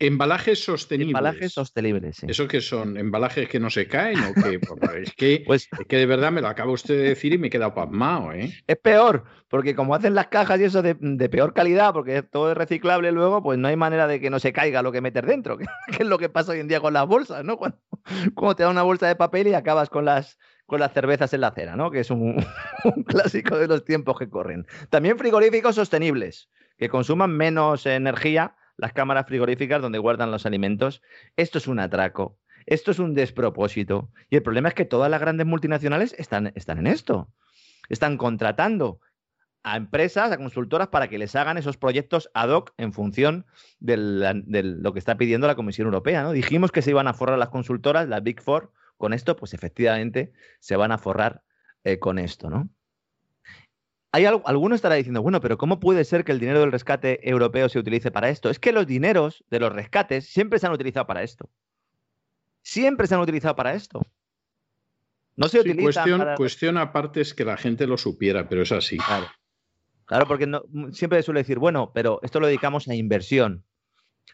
[0.00, 1.10] Embalajes sostenibles.
[1.10, 2.26] Embalajes sostenibles, sí.
[2.28, 2.96] ¿Eso que son?
[2.96, 4.60] ¿Embalajes que no se caen o qué?
[5.02, 7.48] es, que, pues, es que de verdad me lo acaba usted de decir y me
[7.48, 8.52] he quedado pasmado, ¿eh?
[8.68, 10.94] Es peor, porque como hacen las cajas y eso de,
[11.28, 14.52] peor calidad, porque todo es reciclable luego, pues no hay manera de que no se
[14.52, 15.66] caiga lo que meter dentro, que,
[15.98, 17.56] es lo que pasa hoy en día con las bolsas, ¿no?
[17.56, 17.78] Cuando,
[18.54, 21.48] te da una bolsa de papel y acabas con las, con las cervezas en la
[21.48, 21.90] acera, ¿no?
[21.90, 22.36] Que es un,
[22.84, 24.64] un clásico de los tiempos que corren.
[24.90, 31.02] También frigoríficos sostenibles, que consuman menos energía las cámaras frigoríficas donde guardan los alimentos.
[31.36, 34.10] Esto es un atraco, esto es un despropósito.
[34.30, 37.30] Y el problema es que todas las grandes multinacionales están, están en esto.
[37.90, 39.00] Están contratando
[39.62, 43.46] a empresas, a consultoras para que les hagan esos proyectos ad hoc en función
[43.80, 46.22] de, lo que está pidiendo la Comisión Europea.
[46.22, 46.32] ¿no?
[46.32, 50.32] Dijimos que se iban a forrar las consultoras, las Big Four, con esto, pues efectivamente
[50.60, 51.42] se van a forrar
[51.84, 52.68] eh, con esto, ¿no?
[54.18, 57.68] Hay alguno estará diciendo, bueno, pero ¿cómo puede ser que el dinero del rescate europeo
[57.68, 58.50] se utilice para esto?
[58.50, 61.48] Es que los dineros de los rescates siempre se han utilizado para esto.
[62.62, 64.02] Siempre se han utilizado para esto.
[65.36, 68.96] No se utiliza cuestión, cuestión aparte es que la gente lo supiera, pero es así.
[68.96, 69.28] Claro,
[70.04, 73.64] claro porque no, siempre suele decir, bueno, pero esto lo dedicamos a inversión.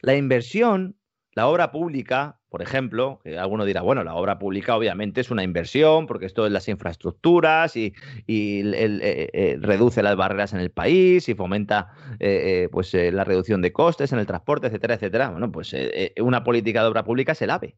[0.00, 0.96] La inversión,
[1.32, 5.42] la obra pública, por ejemplo, que alguno dirá, bueno, la obra pública obviamente es una
[5.42, 7.92] inversión porque esto es las infraestructuras y,
[8.28, 11.90] eh, eh, reduce las barreras en el país y fomenta
[12.20, 15.30] eh, pues, la reducción de costes en el transporte, etcétera, etcétera.
[15.30, 15.74] Bueno, pues
[16.20, 17.76] una política de obra pública se la ve.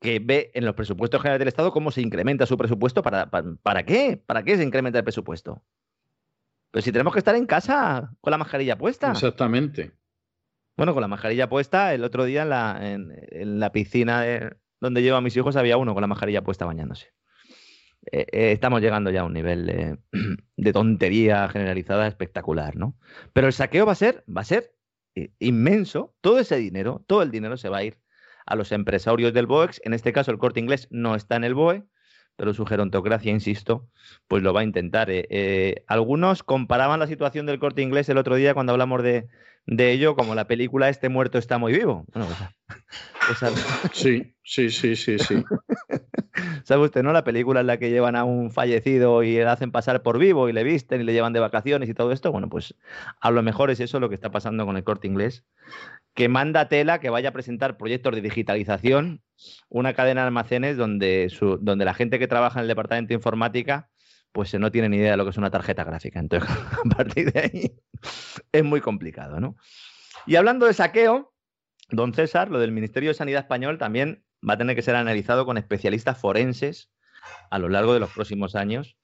[0.00, 3.04] Que ve en los presupuestos generales del Estado cómo se incrementa su presupuesto.
[3.04, 4.20] ¿Para, para, qué?
[4.26, 5.62] ¿Para qué se incrementa el presupuesto?
[6.72, 9.12] Pues si tenemos que estar en casa con la mascarilla puesta.
[9.12, 9.92] Exactamente.
[10.76, 12.42] Bueno, con la mascarilla puesta, el otro día
[12.80, 14.24] en la, piscina
[14.80, 17.12] donde llevo a mis hijos había uno con la mascarilla puesta bañándose.
[18.12, 19.98] Eh, eh, estamos llegando ya a un nivel
[20.56, 22.96] de, tontería generalizada espectacular, ¿no?
[23.32, 24.74] Pero el saqueo va a ser, va a ser
[25.14, 26.14] eh, inmenso.
[26.20, 27.98] Todo ese dinero, todo el dinero se va a ir
[28.46, 29.80] a los empresarios del BOEX.
[29.84, 31.84] En este caso, el corte inglés no está en el BOE,
[32.36, 33.88] pero su gerontocracia, insisto,
[34.28, 35.10] pues lo va a intentar.
[35.86, 39.28] algunos comparaban la situación del corte inglés el otro día cuando hablamos de,
[39.66, 42.04] de ello como la película Este muerto está muy vivo.
[42.12, 42.28] Bueno,
[43.26, 43.38] pues,
[43.92, 45.44] sí, sí, sí, sí, sí.
[46.64, 47.12] ¿Sabe usted, no?
[47.12, 50.48] La película en la que llevan a un fallecido y le hacen pasar por vivo
[50.48, 52.32] y le visten y le llevan de vacaciones y todo esto.
[52.32, 52.74] Bueno, pues
[53.20, 55.44] a lo mejor es eso lo que está pasando con el corte inglés,
[56.14, 59.22] que manda tela que vaya a presentar proyectos de digitalización,
[59.68, 63.14] una cadena de almacenes donde, su, donde la gente que trabaja en el departamento de
[63.14, 63.88] informática
[64.32, 66.20] pues no tiene ni idea de lo que es una tarjeta gráfica.
[66.20, 66.48] Entonces,
[66.84, 67.72] a partir de ahí
[68.52, 69.56] es muy complicado, ¿no?
[70.26, 71.32] Y hablando de saqueo,
[71.90, 75.44] don César, lo del Ministerio de Sanidad español también va a tener que ser analizado
[75.44, 76.90] con especialistas forenses
[77.50, 78.96] a lo largo de los próximos años,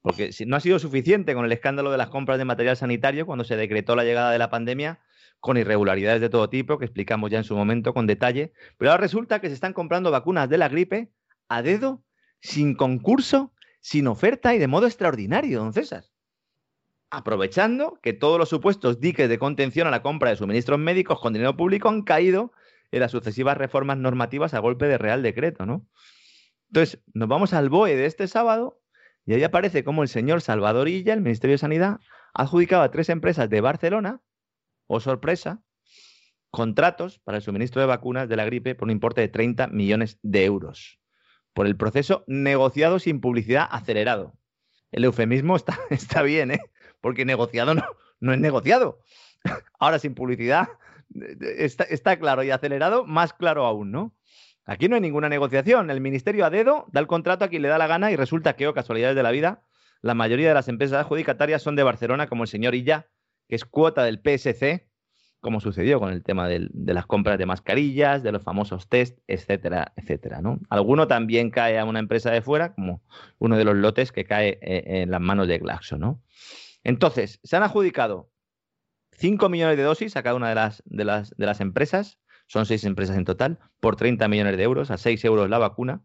[0.00, 3.44] porque no ha sido suficiente con el escándalo de las compras de material sanitario cuando
[3.44, 5.00] se decretó la llegada de la pandemia,
[5.40, 9.00] con irregularidades de todo tipo, que explicamos ya en su momento con detalle, pero ahora
[9.00, 11.12] resulta que se están comprando vacunas de la gripe
[11.48, 12.02] a dedo,
[12.40, 16.04] sin concurso sin oferta y de modo extraordinario, don César.
[17.10, 21.32] Aprovechando que todos los supuestos diques de contención a la compra de suministros médicos con
[21.32, 22.52] dinero público han caído
[22.90, 25.86] en las sucesivas reformas normativas a golpe de Real Decreto, ¿no?
[26.68, 28.82] Entonces, nos vamos al BOE de este sábado
[29.24, 32.00] y ahí aparece como el señor Salvador Illa, el Ministerio de Sanidad,
[32.34, 34.20] ha adjudicado a tres empresas de Barcelona,
[34.86, 35.62] o oh sorpresa,
[36.50, 40.18] contratos para el suministro de vacunas de la gripe por un importe de 30 millones
[40.22, 40.98] de euros
[41.58, 44.32] por el proceso negociado sin publicidad acelerado.
[44.92, 46.60] El eufemismo está, está bien, ¿eh?
[47.00, 47.82] porque negociado no,
[48.20, 49.00] no es negociado.
[49.80, 50.68] Ahora sin publicidad
[51.40, 54.14] está, está claro y acelerado, más claro aún, ¿no?
[54.66, 55.90] Aquí no hay ninguna negociación.
[55.90, 58.54] El ministerio a dedo da el contrato a quien le da la gana y resulta
[58.54, 59.64] que, o oh, casualidades de la vida,
[60.00, 63.08] la mayoría de las empresas adjudicatarias son de Barcelona, como el señor Illa,
[63.48, 64.87] que es cuota del PSC,
[65.40, 69.92] como sucedió con el tema de las compras de mascarillas, de los famosos test, etcétera,
[69.96, 70.40] etcétera.
[70.42, 70.58] ¿no?
[70.68, 73.02] Alguno también cae a una empresa de fuera, como
[73.38, 75.96] uno de los lotes que cae eh, en las manos de Glaxo.
[75.96, 76.20] ¿no?
[76.82, 78.30] Entonces, se han adjudicado
[79.12, 83.58] 5 millones de dosis a cada una de las, empresas son seis empresas en total,
[83.78, 86.02] por 30 millones de euros, a 6 euros la vacuna.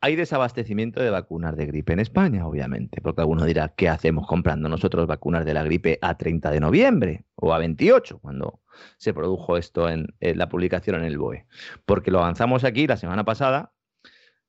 [0.00, 4.68] Hay desabastecimiento de vacunas de gripe en España, obviamente, porque alguno dirá, ¿qué hacemos comprando
[4.68, 8.60] nosotros vacunas de la gripe a 30 de noviembre o a 28, cuando
[8.96, 11.46] se produjo esto en, la publicación en el BOE?
[11.84, 13.72] Porque lo avanzamos aquí la semana pasada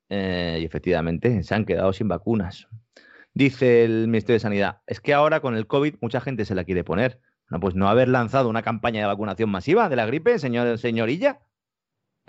[0.10, 2.68] eh, y efectivamente se han quedado sin vacunas.
[3.34, 6.64] Dice el Ministerio de Sanidad, es que ahora con el COVID mucha gente se la
[6.64, 7.22] quiere poner.
[7.50, 11.40] No, pues no haber lanzado una campaña de vacunación masiva de la gripe, señor, señorilla.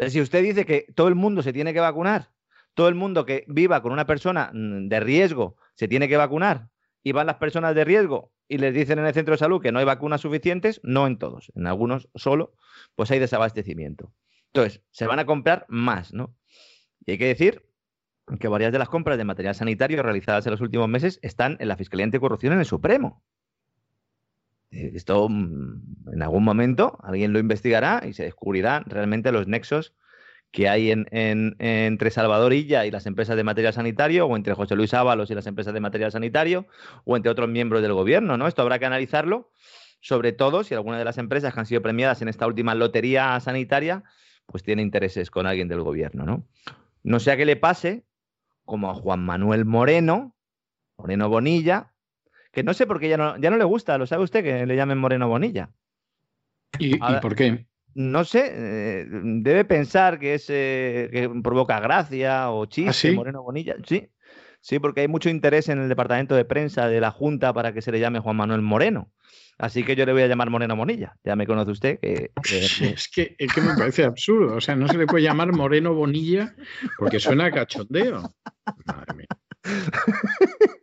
[0.09, 2.31] si usted dice que todo el mundo se tiene que vacunar,
[2.75, 6.69] todo el mundo que viva con una persona mm, de riesgo se tiene que vacunar,
[7.03, 9.73] y van las personas de riesgo y les dicen en el centro de salud que
[9.73, 12.53] no hay vacunas suficientes, no en todos, en algunos solo,
[12.97, 14.13] pues hay desabastecimiento.
[14.47, 16.35] Entonces, se van a comprar más, ¿no?
[17.07, 17.65] Y hay que decir
[18.39, 21.69] que varias de las compras de material sanitario realizadas en los últimos meses están en
[21.69, 23.23] la Fiscalía Anticorrupción en el Supremo.
[24.73, 29.95] Eh, esto mm, en algún momento alguien lo investigará y se descubrirá realmente los nexos
[30.51, 34.75] que hay en, entre Salvador Illa y las empresas de material sanitario, o entre José
[34.75, 36.67] Luis Ábalos y las empresas de material sanitario,
[37.05, 38.49] o entre otros miembros del gobierno, ¿no?
[38.49, 39.51] Esto habrá que analizarlo,
[40.01, 43.39] sobre todo si alguna de las empresas que han sido premiadas en esta última lotería
[43.39, 44.03] sanitaria,
[44.47, 46.45] pues tiene intereses con alguien del gobierno, ¿no?
[47.03, 48.05] No sea que le pase
[48.65, 50.35] como a Juan Manuel Moreno,
[50.97, 51.93] Moreno Bonilla,
[52.53, 54.67] que no sé por qué ya no, ya no le gusta, ¿lo sabe usted que
[54.67, 55.71] le llamen Moreno Bonilla?
[56.79, 57.67] ¿Y, por qué?
[57.94, 63.42] No sé, eh, debe pensar que es eh, que provoca gracia o chiste, ¿Ah, Moreno
[63.42, 63.76] Bonilla.
[63.87, 64.09] Sí,
[64.61, 67.83] sí, porque hay mucho interés en el departamento de prensa de la Junta para que
[67.83, 69.11] se le llame Juan Manuel Moreno.
[69.59, 71.16] Así que yo le voy a llamar Moreno Bonilla.
[71.22, 71.98] Ya me conoce usted.
[72.00, 74.57] Que, es, que, es que me parece absurdo.
[74.57, 76.55] O sea, no se le puede llamar Moreno Bonilla
[76.98, 78.35] porque suena a cachondeo.
[78.87, 79.26] Madre mía.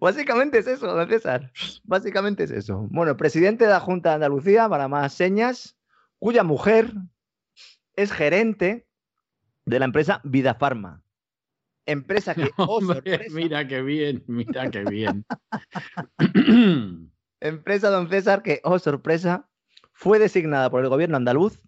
[0.00, 1.50] Básicamente es eso, don César.
[1.84, 2.86] Básicamente es eso.
[2.90, 5.75] Bueno, presidente de la Junta de Andalucía, para más señas,
[6.18, 6.92] cuya mujer
[7.94, 8.86] es gerente
[9.64, 11.02] de la empresa Vida Farma.
[11.86, 12.50] Empresa que.
[12.58, 12.80] Oh,
[13.30, 15.24] mira qué bien, mira qué bien.
[17.40, 19.48] empresa, don César, que, oh sorpresa,
[19.92, 21.60] fue designada por el gobierno andaluz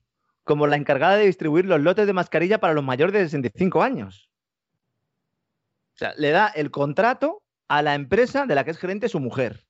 [0.45, 4.31] como la encargada de distribuir los lotes de mascarilla para los mayores de 65 años.
[5.95, 9.21] O sea, le da el contrato a la empresa de la que es gerente su
[9.21, 9.68] mujer.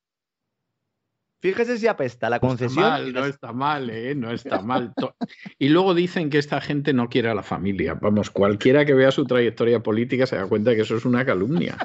[1.40, 3.12] Fíjese si apesta la concesión.
[3.12, 4.14] No está mal, ¿eh?
[4.14, 4.92] No está mal.
[5.59, 7.94] y luego dicen que esta gente no quiere a la familia.
[7.94, 11.77] Vamos, cualquiera que vea su trayectoria política se da cuenta que eso es una calumnia.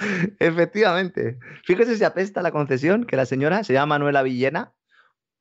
[0.38, 1.38] Efectivamente.
[1.64, 4.74] Fíjese si apesta la concesión que la señora, se llama Manuela Villena,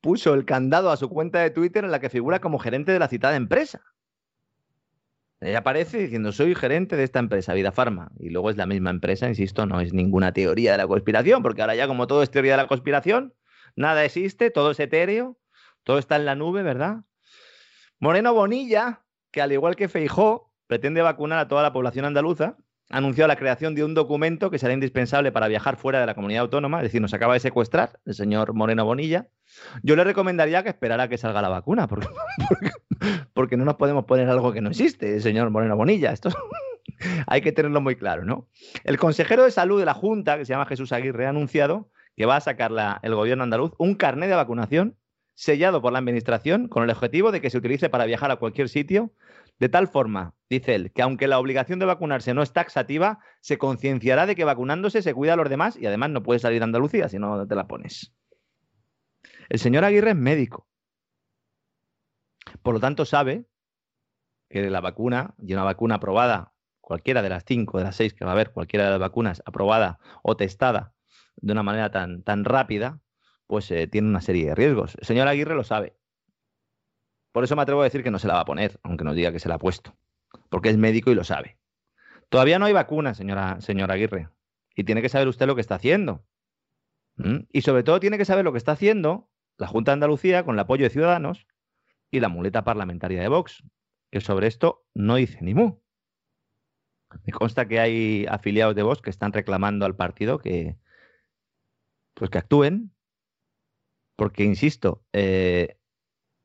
[0.01, 2.99] puso el candado a su cuenta de Twitter en la que figura como gerente de
[2.99, 3.81] la citada empresa.
[5.41, 8.11] Ella aparece diciendo, soy gerente de esta empresa, Vida Pharma.
[8.19, 11.61] Y luego es la misma empresa, insisto, no es ninguna teoría de la conspiración, porque
[11.61, 13.33] ahora ya como todo es teoría de la conspiración,
[13.75, 15.39] nada existe, todo es etéreo,
[15.83, 17.05] todo está en la nube, ¿verdad?
[17.99, 22.57] Moreno Bonilla, que al igual que Feijó, pretende vacunar a toda la población andaluza,
[22.91, 26.41] anunció la creación de un documento que será indispensable para viajar fuera de la comunidad
[26.41, 29.27] autónoma, es decir, nos acaba de secuestrar el señor Moreno Bonilla.
[29.83, 32.07] Yo le recomendaría que esperara que salga la vacuna, porque,
[33.33, 36.11] porque, no nos podemos poner algo que no existe, señor Moreno Bonilla.
[36.11, 36.29] Esto
[37.27, 38.47] hay que tenerlo muy claro, ¿no?
[38.83, 42.25] El consejero de salud de la Junta, que se llama Jesús Aguirre, ha anunciado que
[42.25, 44.97] va a sacar el gobierno andaluz un carnet de vacunación
[45.33, 48.69] sellado por la administración con el objetivo de que se utilice para viajar a cualquier
[48.69, 49.11] sitio
[49.61, 53.59] de tal forma, dice él, que aunque la obligación de vacunarse no es taxativa, se
[53.59, 56.63] concienciará de que vacunándose se cuida a los demás y además no puedes salir de
[56.63, 58.11] Andalucía si no te la pones.
[59.49, 60.67] El señor Aguirre es médico.
[62.63, 63.45] Por lo tanto, sabe
[64.49, 68.25] que la vacuna, y una vacuna aprobada, cualquiera de las cinco, de las seis que
[68.25, 70.95] va a haber, cualquiera de las vacunas aprobada o testada
[71.35, 72.99] de una manera tan, tan rápida,
[73.45, 74.95] pues eh, tiene una serie de riesgos.
[74.95, 76.00] El señor Aguirre lo sabe.
[77.31, 79.15] Por eso me atrevo a decir que no se la va a poner, aunque nos
[79.15, 79.95] diga que se la ha puesto,
[80.49, 81.57] porque es médico y lo sabe.
[82.29, 84.29] Todavía no hay vacuna, señora, señora Aguirre,
[84.75, 86.25] y tiene que saber usted lo que está haciendo.
[87.15, 87.39] ¿Mm?
[87.51, 89.29] Y sobre todo tiene que saber lo que está haciendo
[89.61, 91.45] la Junta de Andalucía con el apoyo de Ciudadanos
[92.09, 93.63] y la muleta parlamentaria de Vox,
[94.09, 95.79] que sobre esto no dice ni mu.
[97.25, 100.77] Me consta que hay afiliados de Vox que están reclamando al partido que,
[102.15, 102.91] pues que actúen,
[104.15, 105.77] porque, insisto, eh,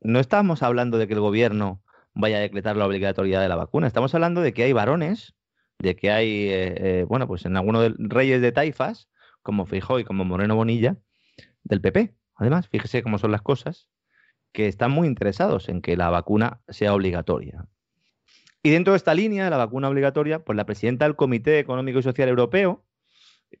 [0.01, 1.81] no estamos hablando de que el gobierno
[2.13, 5.35] vaya a decretar la obligatoriedad de la vacuna, estamos hablando de que hay varones,
[5.79, 9.09] de que hay, eh, eh, bueno, pues en algunos de, reyes de taifas,
[9.41, 10.97] como Feijóo y como Moreno Bonilla,
[11.63, 12.15] del PP.
[12.35, 13.87] Además, fíjese cómo son las cosas,
[14.51, 17.67] que están muy interesados en que la vacuna sea obligatoria.
[18.63, 21.99] Y dentro de esta línea de la vacuna obligatoria, pues la presidenta del Comité Económico
[21.99, 22.83] y Social Europeo,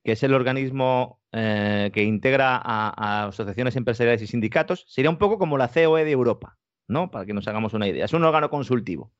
[0.03, 5.37] que es el organismo eh, que integra a, asociaciones empresariales y sindicatos, sería un poco
[5.37, 6.57] como la COE de Europa,
[6.87, 7.11] ¿no?
[7.11, 8.05] Para que nos hagamos una idea.
[8.05, 9.13] Es un órgano consultivo,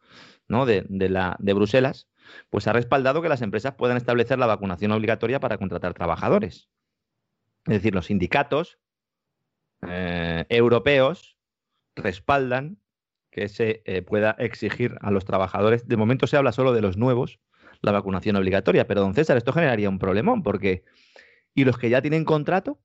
[0.48, 0.66] ¿no?
[0.66, 2.10] De, de Bruselas,
[2.50, 6.70] pues ha respaldado que las empresas puedan establecer la vacunación obligatoria para contratar trabajadores.
[7.66, 8.80] Es decir, los sindicatos
[9.88, 11.38] eh, europeos
[11.96, 12.80] respaldan
[13.30, 15.88] que se eh, pueda exigir a los trabajadores.
[15.88, 17.40] De momento se habla solo de los nuevos,
[17.82, 18.88] la vacunación obligatoria.
[18.88, 20.84] Pero, don César, esto generaría un problemón, porque
[21.58, 22.80] ¿y los que ya tienen contrato?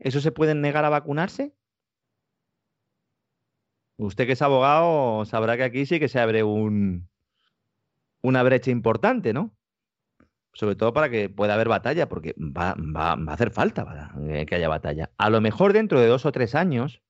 [0.00, 1.54] ¿Eso se pueden negar a vacunarse?
[3.98, 7.08] Usted que es abogado sabrá que aquí sí que se abre un,
[8.20, 9.56] una brecha importante, ¿no?
[10.54, 14.12] Sobre todo para que pueda haber batalla, porque va, va, va a hacer falta
[14.48, 15.12] que haya batalla.
[15.16, 17.00] A lo mejor dentro de dos o tres años,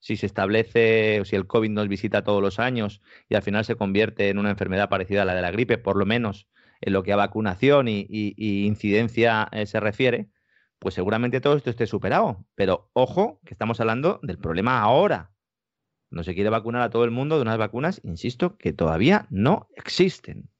[0.00, 3.00] si se establece o si el COVID nos visita todos los años
[3.30, 5.96] y al final se convierte en una enfermedad parecida a la de la gripe, por
[5.96, 6.46] lo menos
[6.82, 8.06] en lo que a vacunación y,
[8.66, 10.28] incidencia eh, se refiere,
[10.78, 12.44] pues seguramente todo esto esté superado.
[12.54, 15.32] Pero ojo, que estamos hablando del problema ahora.
[16.10, 19.68] No se quiere vacunar a todo el mundo de unas vacunas, insisto, que todavía no
[19.76, 20.50] existen,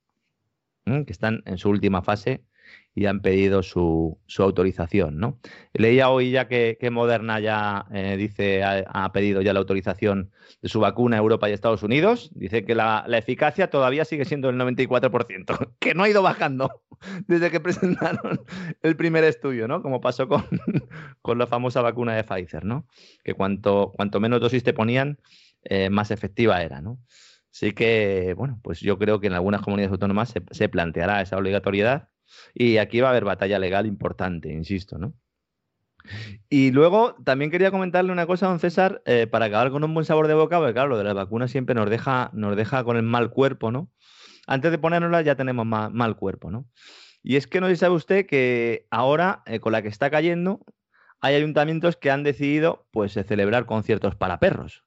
[0.87, 2.47] que están en su última fase
[2.95, 5.19] y han pedido su, autorización.
[5.19, 5.39] ¿no?
[5.73, 10.31] Leía hoy ya que, Moderna ya eh, dice, ha, pedido ya la autorización
[10.61, 12.31] de su vacuna a Europa y Estados Unidos.
[12.35, 16.83] Dice que la, eficacia todavía sigue siendo el 94%, que no ha ido bajando
[17.27, 18.41] desde que presentaron
[18.83, 19.83] el primer estudio, ¿no?
[19.83, 20.45] Como pasó con,
[21.23, 22.87] con la famosa vacuna de Pfizer, ¿no?
[23.25, 25.19] Que cuanto, cuanto menos dosis te ponían,
[25.65, 26.99] eh, más efectiva era, ¿no?
[27.51, 32.09] Así que, bueno, pues yo creo que en algunas comunidades autónomas se planteará esa obligatoriedad
[32.55, 35.15] y aquí va a haber batalla legal importante, insisto, ¿no?
[36.49, 40.05] Y luego también quería comentarle una cosa, don César, eh, para acabar con un buen
[40.05, 42.97] sabor de boca, porque claro, lo de las vacunas siempre nos deja, nos deja con
[42.97, 43.91] el mal cuerpo, ¿no?
[44.47, 46.67] Antes de ponérnoslas ya tenemos mal, cuerpo, ¿no?
[47.23, 50.11] Y es que no sé si sabe usted que ahora, eh, con la que está
[50.11, 50.65] cayendo,
[51.21, 54.85] hay ayuntamientos que han decidido pues celebrar conciertos para perros,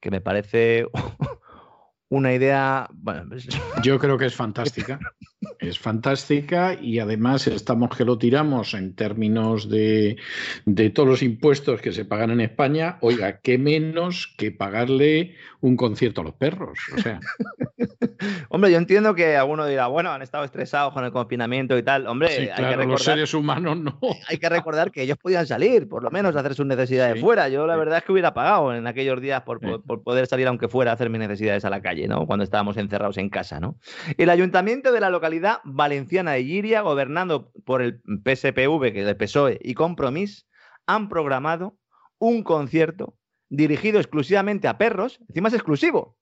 [0.00, 0.86] que me parece
[2.08, 2.88] una idea.
[2.92, 3.48] Bueno, pues,
[3.82, 5.00] Yo creo que es fantástica.
[5.58, 10.16] es fantástica y además estamos que lo tiramos en términos de,
[10.64, 12.98] de, todos los impuestos que se pagan en España.
[13.00, 16.78] Oiga, qué menos que pagarle un concierto a los perros.
[16.96, 17.20] O sea.
[18.48, 22.06] Hombre, yo entiendo que alguno dirá, bueno, han estado estresados con el confinamiento y tal.
[22.06, 23.98] Hombre, hay que recordar, los seres humanos no.
[24.28, 27.48] Hay que recordar que ellos podían salir, por lo menos, a hacer sus necesidades fuera.
[27.48, 30.68] Yo la verdad es que hubiera pagado en aquellos días por, por poder salir, aunque
[30.68, 32.08] fuera, a hacer mis necesidades a la calle.
[32.26, 33.76] Cuando estábamos encerrados en casa, ¿no?
[34.16, 39.16] El ayuntamiento de la localidad valenciana de Giria, gobernando por el PSPV, que es el
[39.16, 40.46] PSOE, y Compromís,
[40.86, 41.76] han programado
[42.18, 43.16] un concierto
[43.48, 46.16] dirigido exclusivamente a perros, encima es exclusivo.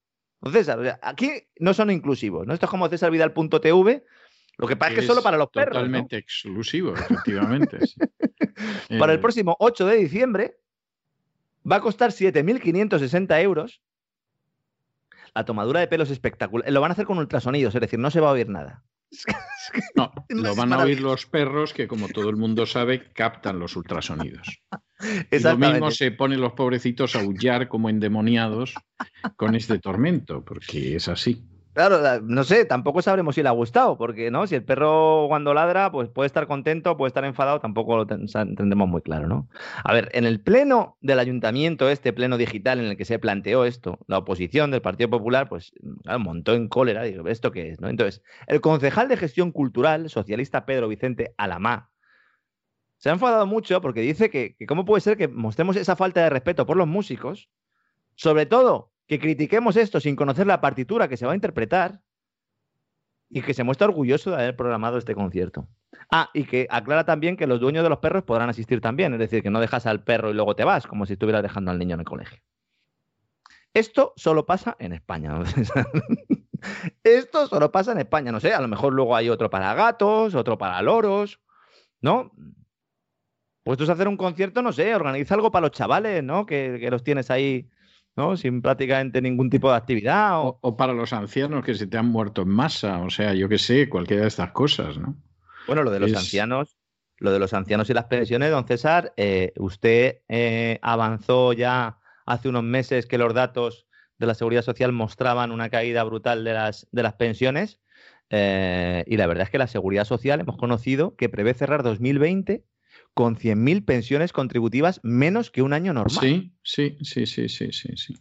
[0.50, 2.54] César, aquí no son inclusivos, ¿no?
[2.54, 4.04] Esto es como Césarvidal.tv,
[4.58, 5.74] lo que pasa es que es solo para los perros.
[5.74, 7.78] Totalmente exclusivo, efectivamente.
[8.98, 10.56] para el eh, próximo 8 de diciembre
[11.70, 13.80] va a costar 7.560 euros
[15.34, 16.70] la tomadura de pelo es espectacular.
[16.70, 18.84] Lo van a hacer con ultrasonidos, es decir, no se va a oír nada.
[19.94, 23.76] No, lo van a oír los perros que, como todo el mundo sabe, captan los
[23.76, 24.48] ultrasonidos.
[25.32, 28.72] Y lo mismo se ponen los pobrecitos a aullar como endemoniados
[29.34, 31.44] con este tormento, porque es así.
[31.74, 35.54] Claro, no sé, tampoco sabremos si le ha gustado, porque no, si el perro cuando
[35.54, 39.48] ladra, pues puede estar contento, puede estar enfadado, tampoco lo tendremos muy claro, ¿no?
[39.82, 43.64] A ver, en el pleno del ayuntamiento, este pleno digital en el que se planteó
[43.64, 45.72] esto, la oposición del Partido Popular, pues
[46.18, 47.80] montó en cólera, digo, ¿esto qué es?
[47.80, 47.88] ¿no?
[47.88, 51.90] Entonces, el concejal de gestión cultural, socialista Pedro Vicente Alamá,
[52.98, 56.28] se ha enfadado mucho porque dice que cómo puede ser que mostremos esa falta de
[56.28, 57.48] respeto por los músicos,
[58.14, 62.00] sobre todo que critiquemos esto sin conocer la partitura que se va a interpretar
[63.28, 65.68] y que se muestra orgulloso de haber programado este concierto.
[66.10, 69.18] Ah, y que aclara también que los dueños de los perros podrán asistir también, es
[69.18, 71.78] decir, que no dejas al perro y luego te vas, como si estuvieras dejando al
[71.78, 72.40] niño en el colegio.
[73.74, 75.38] Esto solo pasa en España.
[77.04, 80.34] Esto solo pasa en España, no sé, a lo mejor luego hay otro para gatos,
[80.34, 81.38] otro para loros,
[82.00, 82.32] ¿no?
[83.62, 86.46] Puestos a hacer un concierto, no sé, organiza algo para los chavales, ¿no?
[86.46, 87.68] Que los tienes ahí
[88.16, 88.36] ¿no?
[88.36, 90.40] Sin prácticamente ningún tipo de actividad.
[90.40, 90.76] O...
[90.76, 93.88] para los ancianos que se te han muerto en masa, o sea, yo qué sé,
[93.88, 95.16] cualquiera de estas cosas, ¿no?
[95.66, 96.76] Bueno, lo de los ancianos,
[97.18, 102.48] lo de los ancianos y las pensiones, don César, eh, usted eh, avanzó ya hace
[102.48, 103.86] unos meses que los datos
[104.18, 107.80] de la seguridad social mostraban una caída brutal de las, de las pensiones.
[108.30, 112.64] Eh, y la verdad es que la seguridad social hemos conocido que prevé cerrar 2020
[113.14, 116.20] con 100.000 pensiones contributivas menos que un año normal.
[116.20, 117.96] Sí, sí, sí, sí, sí, sí.
[117.96, 118.14] sí.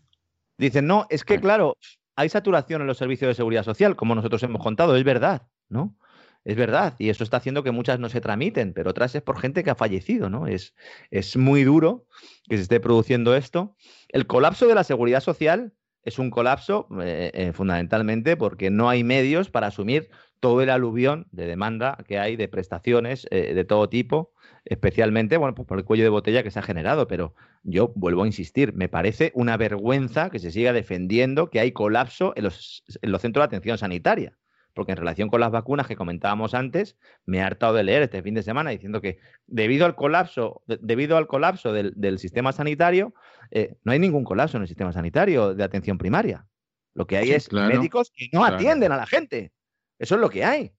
[0.58, 1.78] Dicen, no, es que claro,
[2.16, 5.98] hay saturación en los servicios de seguridad social, como nosotros hemos contado, es verdad, ¿no?
[6.44, 9.40] es verdad, y eso está haciendo que muchas no se tramiten, pero otras es por
[9.40, 10.48] gente que ha fallecido, ¿no?
[10.48, 10.74] Es,
[11.12, 12.08] es muy duro
[12.50, 13.76] que se esté produciendo esto.
[14.10, 15.74] El colapso de la seguridad social
[16.04, 21.28] es un colapso eh, eh, fundamentalmente porque no hay medios para asumir todo el aluvión
[21.32, 24.34] de demanda que hay de prestaciones eh, de todo tipo,
[24.66, 27.08] especialmente bueno, pues por el cuello de botella que se ha generado.
[27.08, 31.72] Pero yo vuelvo a insistir, me parece una vergüenza que se siga defendiendo que hay
[31.72, 34.38] colapso en los, en los centros de atención sanitaria
[34.74, 38.22] porque en relación con las vacunas que comentábamos antes, me he hartado de leer este
[38.24, 43.14] fin de semana diciendo que debido al colapso, debido al colapso del, sistema sanitario,
[43.52, 46.48] eh, no hay ningún colapso en el sistema sanitario de atención primaria.
[46.94, 49.52] Lo que hay es médicos que no atienden a la gente.
[49.98, 50.74] Eso es lo que hay.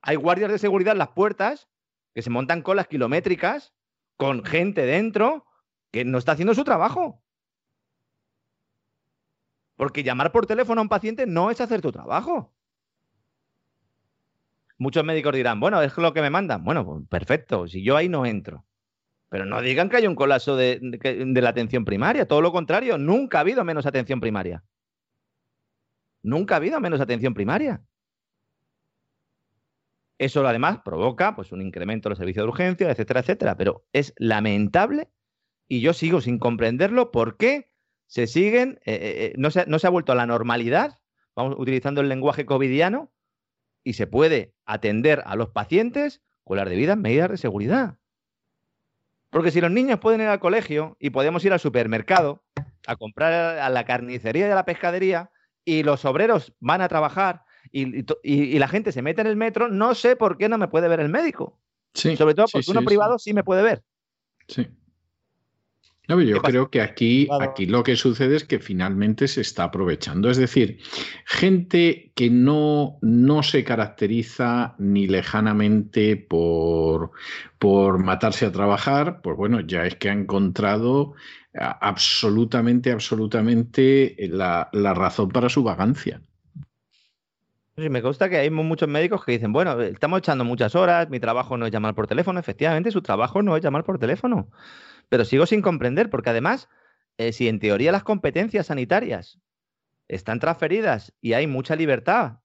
[0.00, 1.68] Hay guardias de seguridad en las puertas
[2.14, 3.72] que se montan colas kilométricas
[4.16, 5.46] con gente dentro
[5.90, 7.22] que no está haciendo su trabajo.
[9.76, 12.54] Porque llamar por teléfono a un paciente no es hacer tu trabajo.
[14.82, 16.64] Muchos médicos dirán, bueno, es lo que me mandan.
[16.64, 18.66] Bueno, pues perfecto, si yo ahí no entro.
[19.28, 23.38] Pero no digan que hay un colapso de, la atención primaria, todo lo contrario, nunca
[23.38, 24.64] ha habido menos atención primaria.
[26.24, 27.80] Nunca ha habido menos atención primaria.
[30.18, 33.56] Eso además provoca pues, un incremento de los servicios de urgencia, etcétera, etcétera.
[33.56, 35.10] Pero es lamentable
[35.68, 37.68] y yo sigo sin comprenderlo por qué
[38.08, 40.98] se siguen, eh, eh, eh, no, se, no se ha vuelto a la normalidad,
[41.36, 43.12] vamos utilizando el lenguaje covidiano,
[43.84, 47.98] y se puede atender a los pacientes con las debidas medidas de seguridad.
[49.30, 52.44] Porque si los niños pueden ir al colegio y podemos ir al supermercado
[52.86, 55.30] a comprar a la carnicería y a la pescadería
[55.64, 59.94] y los obreros van a trabajar y, la gente se mete en el metro, no
[59.94, 61.58] sé por qué no me puede ver el médico.
[61.94, 63.82] Sobre todo porque uno privado sí me puede ver.
[64.48, 64.68] Sí
[66.08, 70.30] yo creo que aquí, aquí lo que sucede es que finalmente se está aprovechando.
[70.30, 70.78] Es decir,
[71.24, 77.12] gente que no, no se caracteriza ni lejanamente por,
[77.58, 81.14] por matarse a trabajar, pues bueno, ya es que ha encontrado
[81.54, 86.20] absolutamente, absolutamente la, la razón para su vagancia.
[87.76, 91.20] Sí, me consta que hay muchos médicos que dicen, bueno, estamos echando muchas horas, mi
[91.20, 92.38] trabajo no es llamar por teléfono.
[92.38, 94.50] Efectivamente, su trabajo no es llamar por teléfono.
[95.12, 96.70] Pero sigo sin comprender, porque además,
[97.18, 99.38] eh, si en teoría las competencias sanitarias
[100.08, 102.38] están transferidas y hay mucha libertad,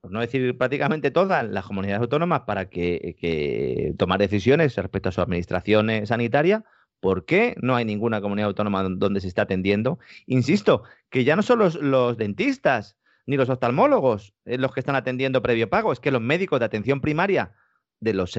[0.00, 5.20] por no decir prácticamente todas las comunidades autónomas para que, tomar decisiones respecto a su
[5.20, 6.64] administración eh, sanitaria,
[7.00, 9.98] ¿por qué no hay ninguna comunidad autónoma donde se esté atendiendo?
[10.26, 12.96] Insisto, que ya no son los, los dentistas
[13.26, 16.66] ni los oftalmólogos eh, los que están atendiendo previo pago, es que los médicos de
[16.66, 17.52] atención primaria
[18.02, 18.36] de los,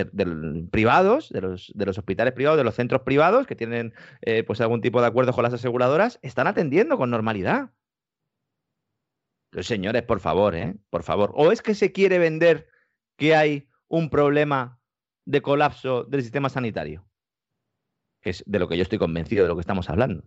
[0.72, 4.60] privados, de los, de los, hospitales privados, de los centros privados que tienen eh, pues
[4.60, 7.72] algún tipo de acuerdo con las aseguradoras, están atendiendo con normalidad.
[9.52, 10.76] Los señores, por favor, ¿eh?
[10.90, 11.32] Por favor.
[11.36, 12.68] ¿O es que se quiere vender
[13.18, 14.82] que hay un problema
[15.26, 17.06] de colapso del sistema sanitario?
[18.22, 20.26] Que es de lo que yo estoy convencido de lo que estamos hablando.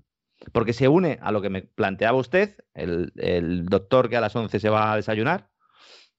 [0.53, 4.35] Porque se une a lo que me planteaba usted, el, el doctor que a las
[4.35, 5.51] 11 se va a desayunar,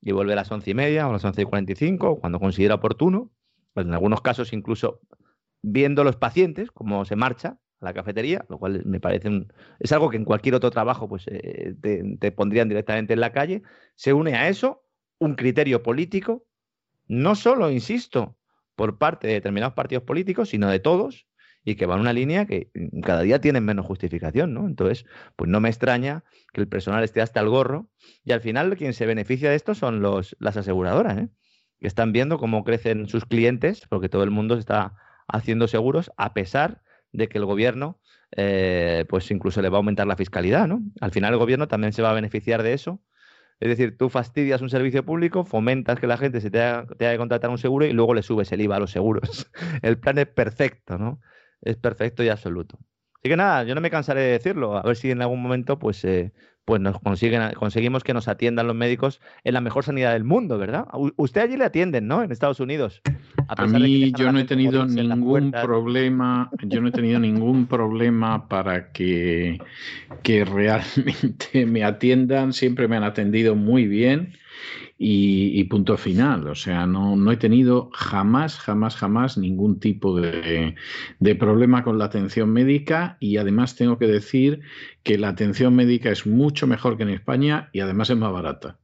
[0.02, 2.20] y vuelve a las once y media o a las once y cuarenta y cinco,
[2.20, 3.32] cuando considera oportuno,
[3.74, 5.02] pues en algunos casos incluso
[5.62, 9.92] viendo los pacientes cómo se marcha a la cafetería, lo cual me parece un, es
[9.92, 13.64] algo que en cualquier otro trabajo pues eh, te, pondrían directamente en la calle,
[13.96, 14.84] se une a eso
[15.20, 16.46] un criterio político,
[17.08, 18.38] no solo, insisto,
[18.76, 21.27] por parte de determinados partidos políticos, sino de todos,
[21.68, 22.72] y que va en una línea que
[23.04, 24.66] cada día tienen menos justificación, ¿no?
[24.68, 25.06] Entonces,
[25.36, 27.90] pues no me extraña que el personal esté hasta el gorro
[28.24, 31.28] y al final quien se beneficia de esto son los, las aseguradoras, ¿eh?
[31.82, 34.96] que están viendo cómo crecen sus clientes, porque todo el mundo está
[35.28, 38.00] haciendo seguros a pesar de que el gobierno
[38.38, 40.82] eh, pues incluso le va a aumentar la fiscalidad, ¿no?
[41.02, 43.02] Al final el gobierno también se va a beneficiar de eso.
[43.60, 47.08] Es decir, tú fastidias un servicio público, fomentas que la gente se te haga, te
[47.08, 49.52] haga que contratar un seguro y luego le subes el IVA a los seguros.
[49.82, 51.20] el plan es perfecto, ¿no?
[51.62, 52.78] Es perfecto y absoluto.
[53.16, 54.78] Así que nada, yo no me cansaré de decirlo.
[54.78, 56.32] A ver si en algún momento pues, eh,
[56.66, 60.58] pues nos consiguen, conseguimos que nos atiendan los médicos en la mejor sanidad del mundo,
[60.58, 60.86] ¿verdad?
[61.16, 62.24] usted allí le atienden, ¿no?
[62.24, 63.02] En Estados Unidos.
[63.48, 68.92] A, mí yo no he tenido ningún problema, yo no he tenido ningún problema para
[68.92, 69.60] que,
[70.24, 72.54] que realmente me atiendan.
[72.54, 74.34] Siempre me han atendido muy bien
[74.98, 76.48] y, punto final.
[76.48, 80.76] O sea, no, no, he tenido jamás, jamás, jamás ningún tipo de,
[81.20, 84.62] de, problema con la atención médica y además tengo que decir
[85.04, 88.80] que la atención médica es mucho mejor que en España y además es más barata.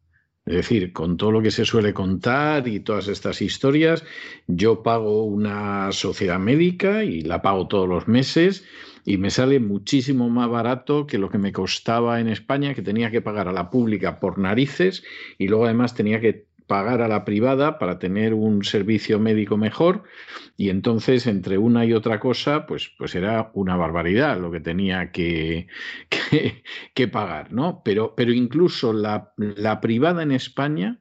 [0.46, 4.04] Es decir, con todo lo que se suele contar y todas estas historias,
[4.48, 8.66] yo pago una sociedad médica y la pago todos los meses
[9.06, 13.12] y me sale muchísimo más barato que lo que me costaba en España, que tenía
[13.12, 15.04] que pagar a la pública por narices
[15.38, 20.04] y luego además tenía que pagar a la privada para tener un servicio médico mejor
[20.56, 25.12] y entonces entre una y otra cosa pues, pues era una barbaridad lo que tenía
[25.12, 25.68] que,
[26.94, 27.82] que, pagar, ¿no?
[27.84, 31.00] Pero, pero incluso la, la privada en España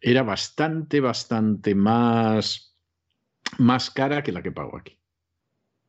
[0.00, 2.76] era bastante, bastante más,
[3.58, 4.97] más cara que la que pago aquí.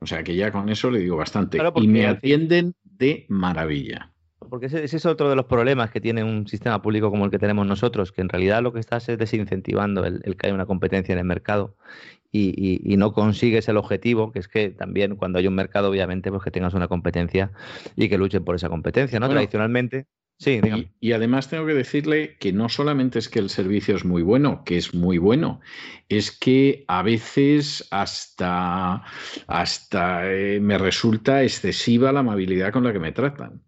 [0.02, 1.60] O sea que ya con eso le digo bastante.
[1.76, 4.14] y me atienden de maravilla.
[4.50, 7.39] Porque ese, es otro de los problemas que tiene un sistema público como el que
[7.39, 11.14] tenemos nosotros, que en realidad lo que estás es desincentivando el, que haya una competencia
[11.14, 11.76] en el mercado
[12.32, 16.43] y, no consigues el objetivo, que es que también cuando hay un mercado, obviamente, pues
[16.43, 17.52] que tengas una competencia
[17.95, 19.30] y que luchen por esa competencia, ¿no?
[19.30, 20.08] Tradicionalmente.
[20.40, 24.06] Sí, y, y, además tengo que decirle que no solamente es que el servicio es
[24.06, 25.60] muy bueno, que es muy bueno,
[26.08, 29.04] es que a veces hasta,
[29.48, 33.62] hasta eh, me resulta excesiva la amabilidad con la que me tratan.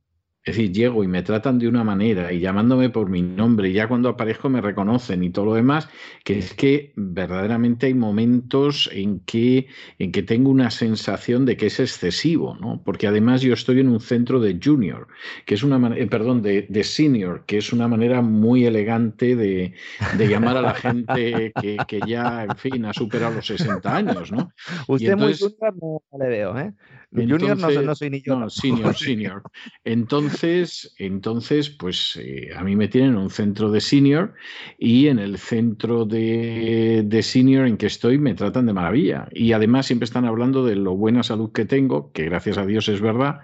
[0.43, 3.73] Es decir, llego y me tratan de una manera y llamándome por mi nombre y
[3.73, 5.87] ya cuando aparezco me reconocen y todo lo demás,
[6.23, 9.67] que es que verdaderamente hay momentos en que,
[9.99, 12.81] en que tengo una sensación de que es excesivo, ¿no?
[12.83, 15.07] Porque además yo estoy en un centro de junior,
[15.45, 19.75] que es una eh, perdón, de, de, senior, que es una manera muy elegante de,
[20.17, 24.31] de llamar a la gente que, que, ya, en fin, ha superado los 60 años,
[24.31, 24.51] ¿no?
[24.87, 26.73] Usted muy junior no le veo, ¿eh?
[27.13, 28.39] Junior no, soy ni yo.
[28.39, 29.43] No, senior, senior.
[29.83, 34.33] Entonces, entonces pues eh, a mí me tienen en un centro de senior
[34.79, 39.27] y en el centro de, de, senior en que estoy me tratan de maravilla.
[39.31, 42.87] Y además siempre están hablando de lo buena salud que tengo, que gracias a Dios
[42.87, 43.39] es verdad,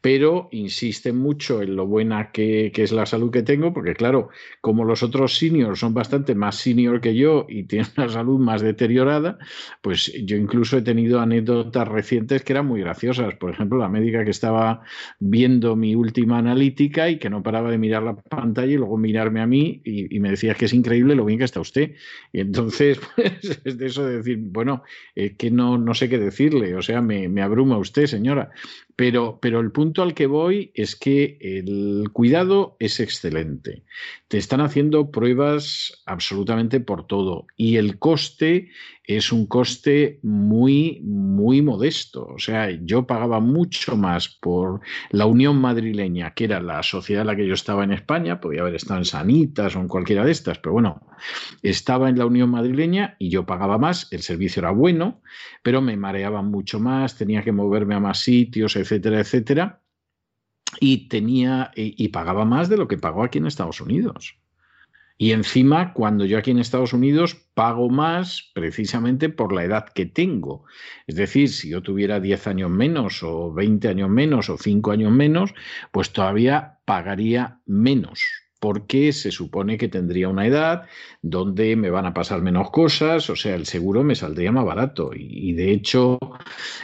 [0.00, 4.30] pero insisten mucho en lo buena que, que es la salud que tengo, porque claro,
[4.62, 8.62] como los otros seniors son bastante más senior que yo y tienen una salud más
[8.62, 9.36] deteriorada,
[9.82, 14.24] pues yo incluso he tenido anécdotas recientes que eran muy graciosas por ejemplo, la médica
[14.24, 14.82] que estaba
[15.18, 19.40] viendo mi última analítica y que no paraba de mirar la pantalla y luego mirarme
[19.40, 21.94] a mí y, me decía que es increíble lo bien que está usted.
[22.32, 24.82] Y entonces, pues, es de eso de decir, bueno,
[25.14, 28.50] que no, no sé qué decirle, o sea, me, me abruma usted, señora.
[29.00, 33.82] Pero, pero, el punto al que voy es que el cuidado es excelente.
[34.28, 38.68] Te están haciendo pruebas absolutamente por todo y el coste
[39.16, 42.26] es un coste muy, muy modesto.
[42.26, 47.26] O sea, yo pagaba mucho más por la Unión Madrileña, que era la sociedad en
[47.26, 50.30] la que yo estaba en España, podía haber estado en Sanitas o en cualquiera de
[50.30, 51.00] estas, pero bueno,
[51.62, 55.22] estaba en la Unión Madrileña y yo pagaba más, el servicio era bueno,
[55.62, 59.80] pero me mareaba mucho más, tenía que moverme a más sitios, etcétera, etcétera.
[60.80, 64.36] Y tenía y pagaba más de lo que pagó aquí en Estados Unidos.
[65.18, 70.06] Y encima, cuando yo aquí en Estados Unidos pago más precisamente por la edad que
[70.06, 70.64] tengo.
[71.06, 75.12] Es decir, si yo tuviera 10 años menos o 20 años menos o 5 años
[75.12, 75.52] menos,
[75.92, 80.82] pues todavía pagaría menos porque se supone que tendría una edad
[81.22, 85.10] donde me van a pasar menos cosas, o sea, el seguro me saldría más barato.
[85.14, 86.18] Y, de hecho,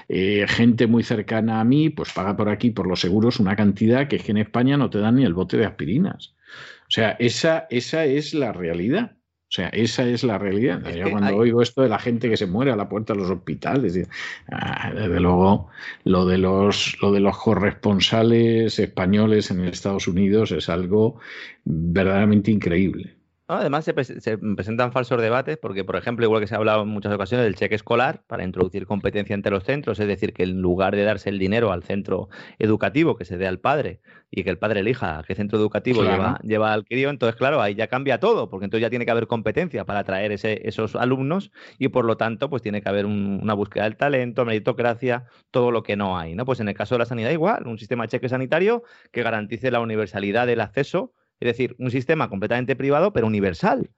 [0.09, 4.09] eh, gente muy cercana a mí, pues paga por aquí, por los seguros, una cantidad
[4.09, 6.35] que es que en España no te dan ni el bote de aspirinas.
[6.83, 9.16] O sea, esa, esa es la realidad.
[9.49, 10.83] O sea, esa es la realidad.
[10.93, 13.31] Yo cuando oigo esto de la gente que se muere a la puerta de los
[13.31, 14.09] hospitales,
[14.51, 15.69] ah, desde luego
[16.03, 21.21] lo de los lo de los corresponsales españoles en Estados Unidos es algo
[21.65, 23.16] verdaderamente increíble.
[23.49, 27.13] Además, se, presentan falsos debates porque, por ejemplo, igual que se ha hablado en muchas
[27.13, 30.97] ocasiones del cheque escolar para introducir competencia entre los centros, es decir, que en lugar
[30.97, 32.29] de darse el dinero al centro
[32.59, 34.01] educativo, que se dé al padre
[34.33, 37.63] y que el padre elija a qué centro educativo lleva, lleva, al crío, entonces, claro,
[37.63, 40.97] ahí ya cambia todo, porque entonces ya tiene que haber competencia para atraer ese, esos
[40.97, 45.71] alumnos y, por lo tanto, pues tiene que haber una búsqueda del talento, meritocracia, todo
[45.71, 46.35] lo que no hay.
[46.35, 46.45] ¿no?
[46.45, 48.83] Pues en el caso de la sanidad, igual, un sistema de cheque sanitario
[49.13, 53.91] que garantice la universalidad del acceso es decir, un sistema completamente privado, pero universal,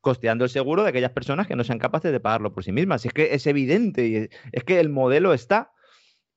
[0.00, 3.04] costeando el seguro de aquellas personas que no sean capaces de pagarlo por sí mismas.
[3.04, 5.72] Es que es evidente, y es que el modelo está.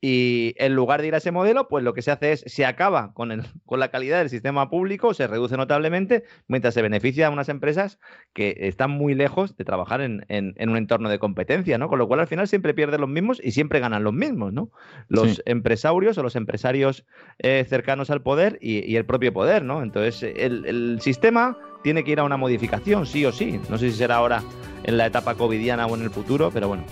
[0.01, 2.65] Y en lugar de ir a ese modelo, pues lo que se hace es, se
[2.65, 7.27] acaba con, el, con la calidad del sistema público, se reduce notablemente, mientras se beneficia
[7.27, 7.99] a unas empresas
[8.33, 11.89] que están muy lejos de trabajar en, un entorno de competencia, ¿no?
[11.89, 14.71] Con lo cual al final siempre pierden los mismos y siempre ganan los mismos, ¿no?
[15.07, 17.05] Los empresarios o los empresarios
[17.39, 19.81] eh, cercanos al poder y, el propio poder, ¿no?
[19.81, 23.59] Entonces el, el sistema tiene que ir a una modificación, sí o sí.
[23.69, 24.43] No sé si será ahora
[24.83, 26.83] en la etapa covidiana o en el futuro, pero bueno.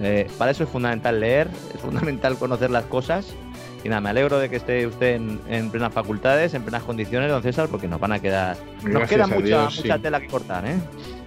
[0.00, 3.34] Eh, para eso es fundamental leer, es fundamental conocer las cosas.
[3.82, 7.42] Y nada, me alegro de que esté usted en, plenas facultades, en plenas condiciones, don
[7.42, 8.56] César, porque nos van a quedar.
[8.82, 10.76] nos queda mucha, tela que cortar, ¿eh?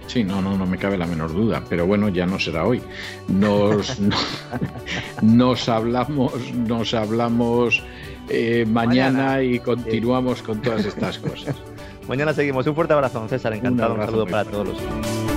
[0.06, 2.80] Sí, no, no, no me cabe la menor duda, pero bueno, ya no será hoy.
[3.26, 3.98] Nos,
[5.22, 7.82] nos hablamos, nos hablamos
[8.28, 11.56] eh, mañana, y continuamos con todas estas cosas.
[12.08, 12.66] Mañana seguimos.
[12.66, 13.54] Un fuerte abrazo, César.
[13.54, 13.94] Encantado.
[13.94, 14.52] Un, saludo para fuerte.
[14.52, 15.33] todos los.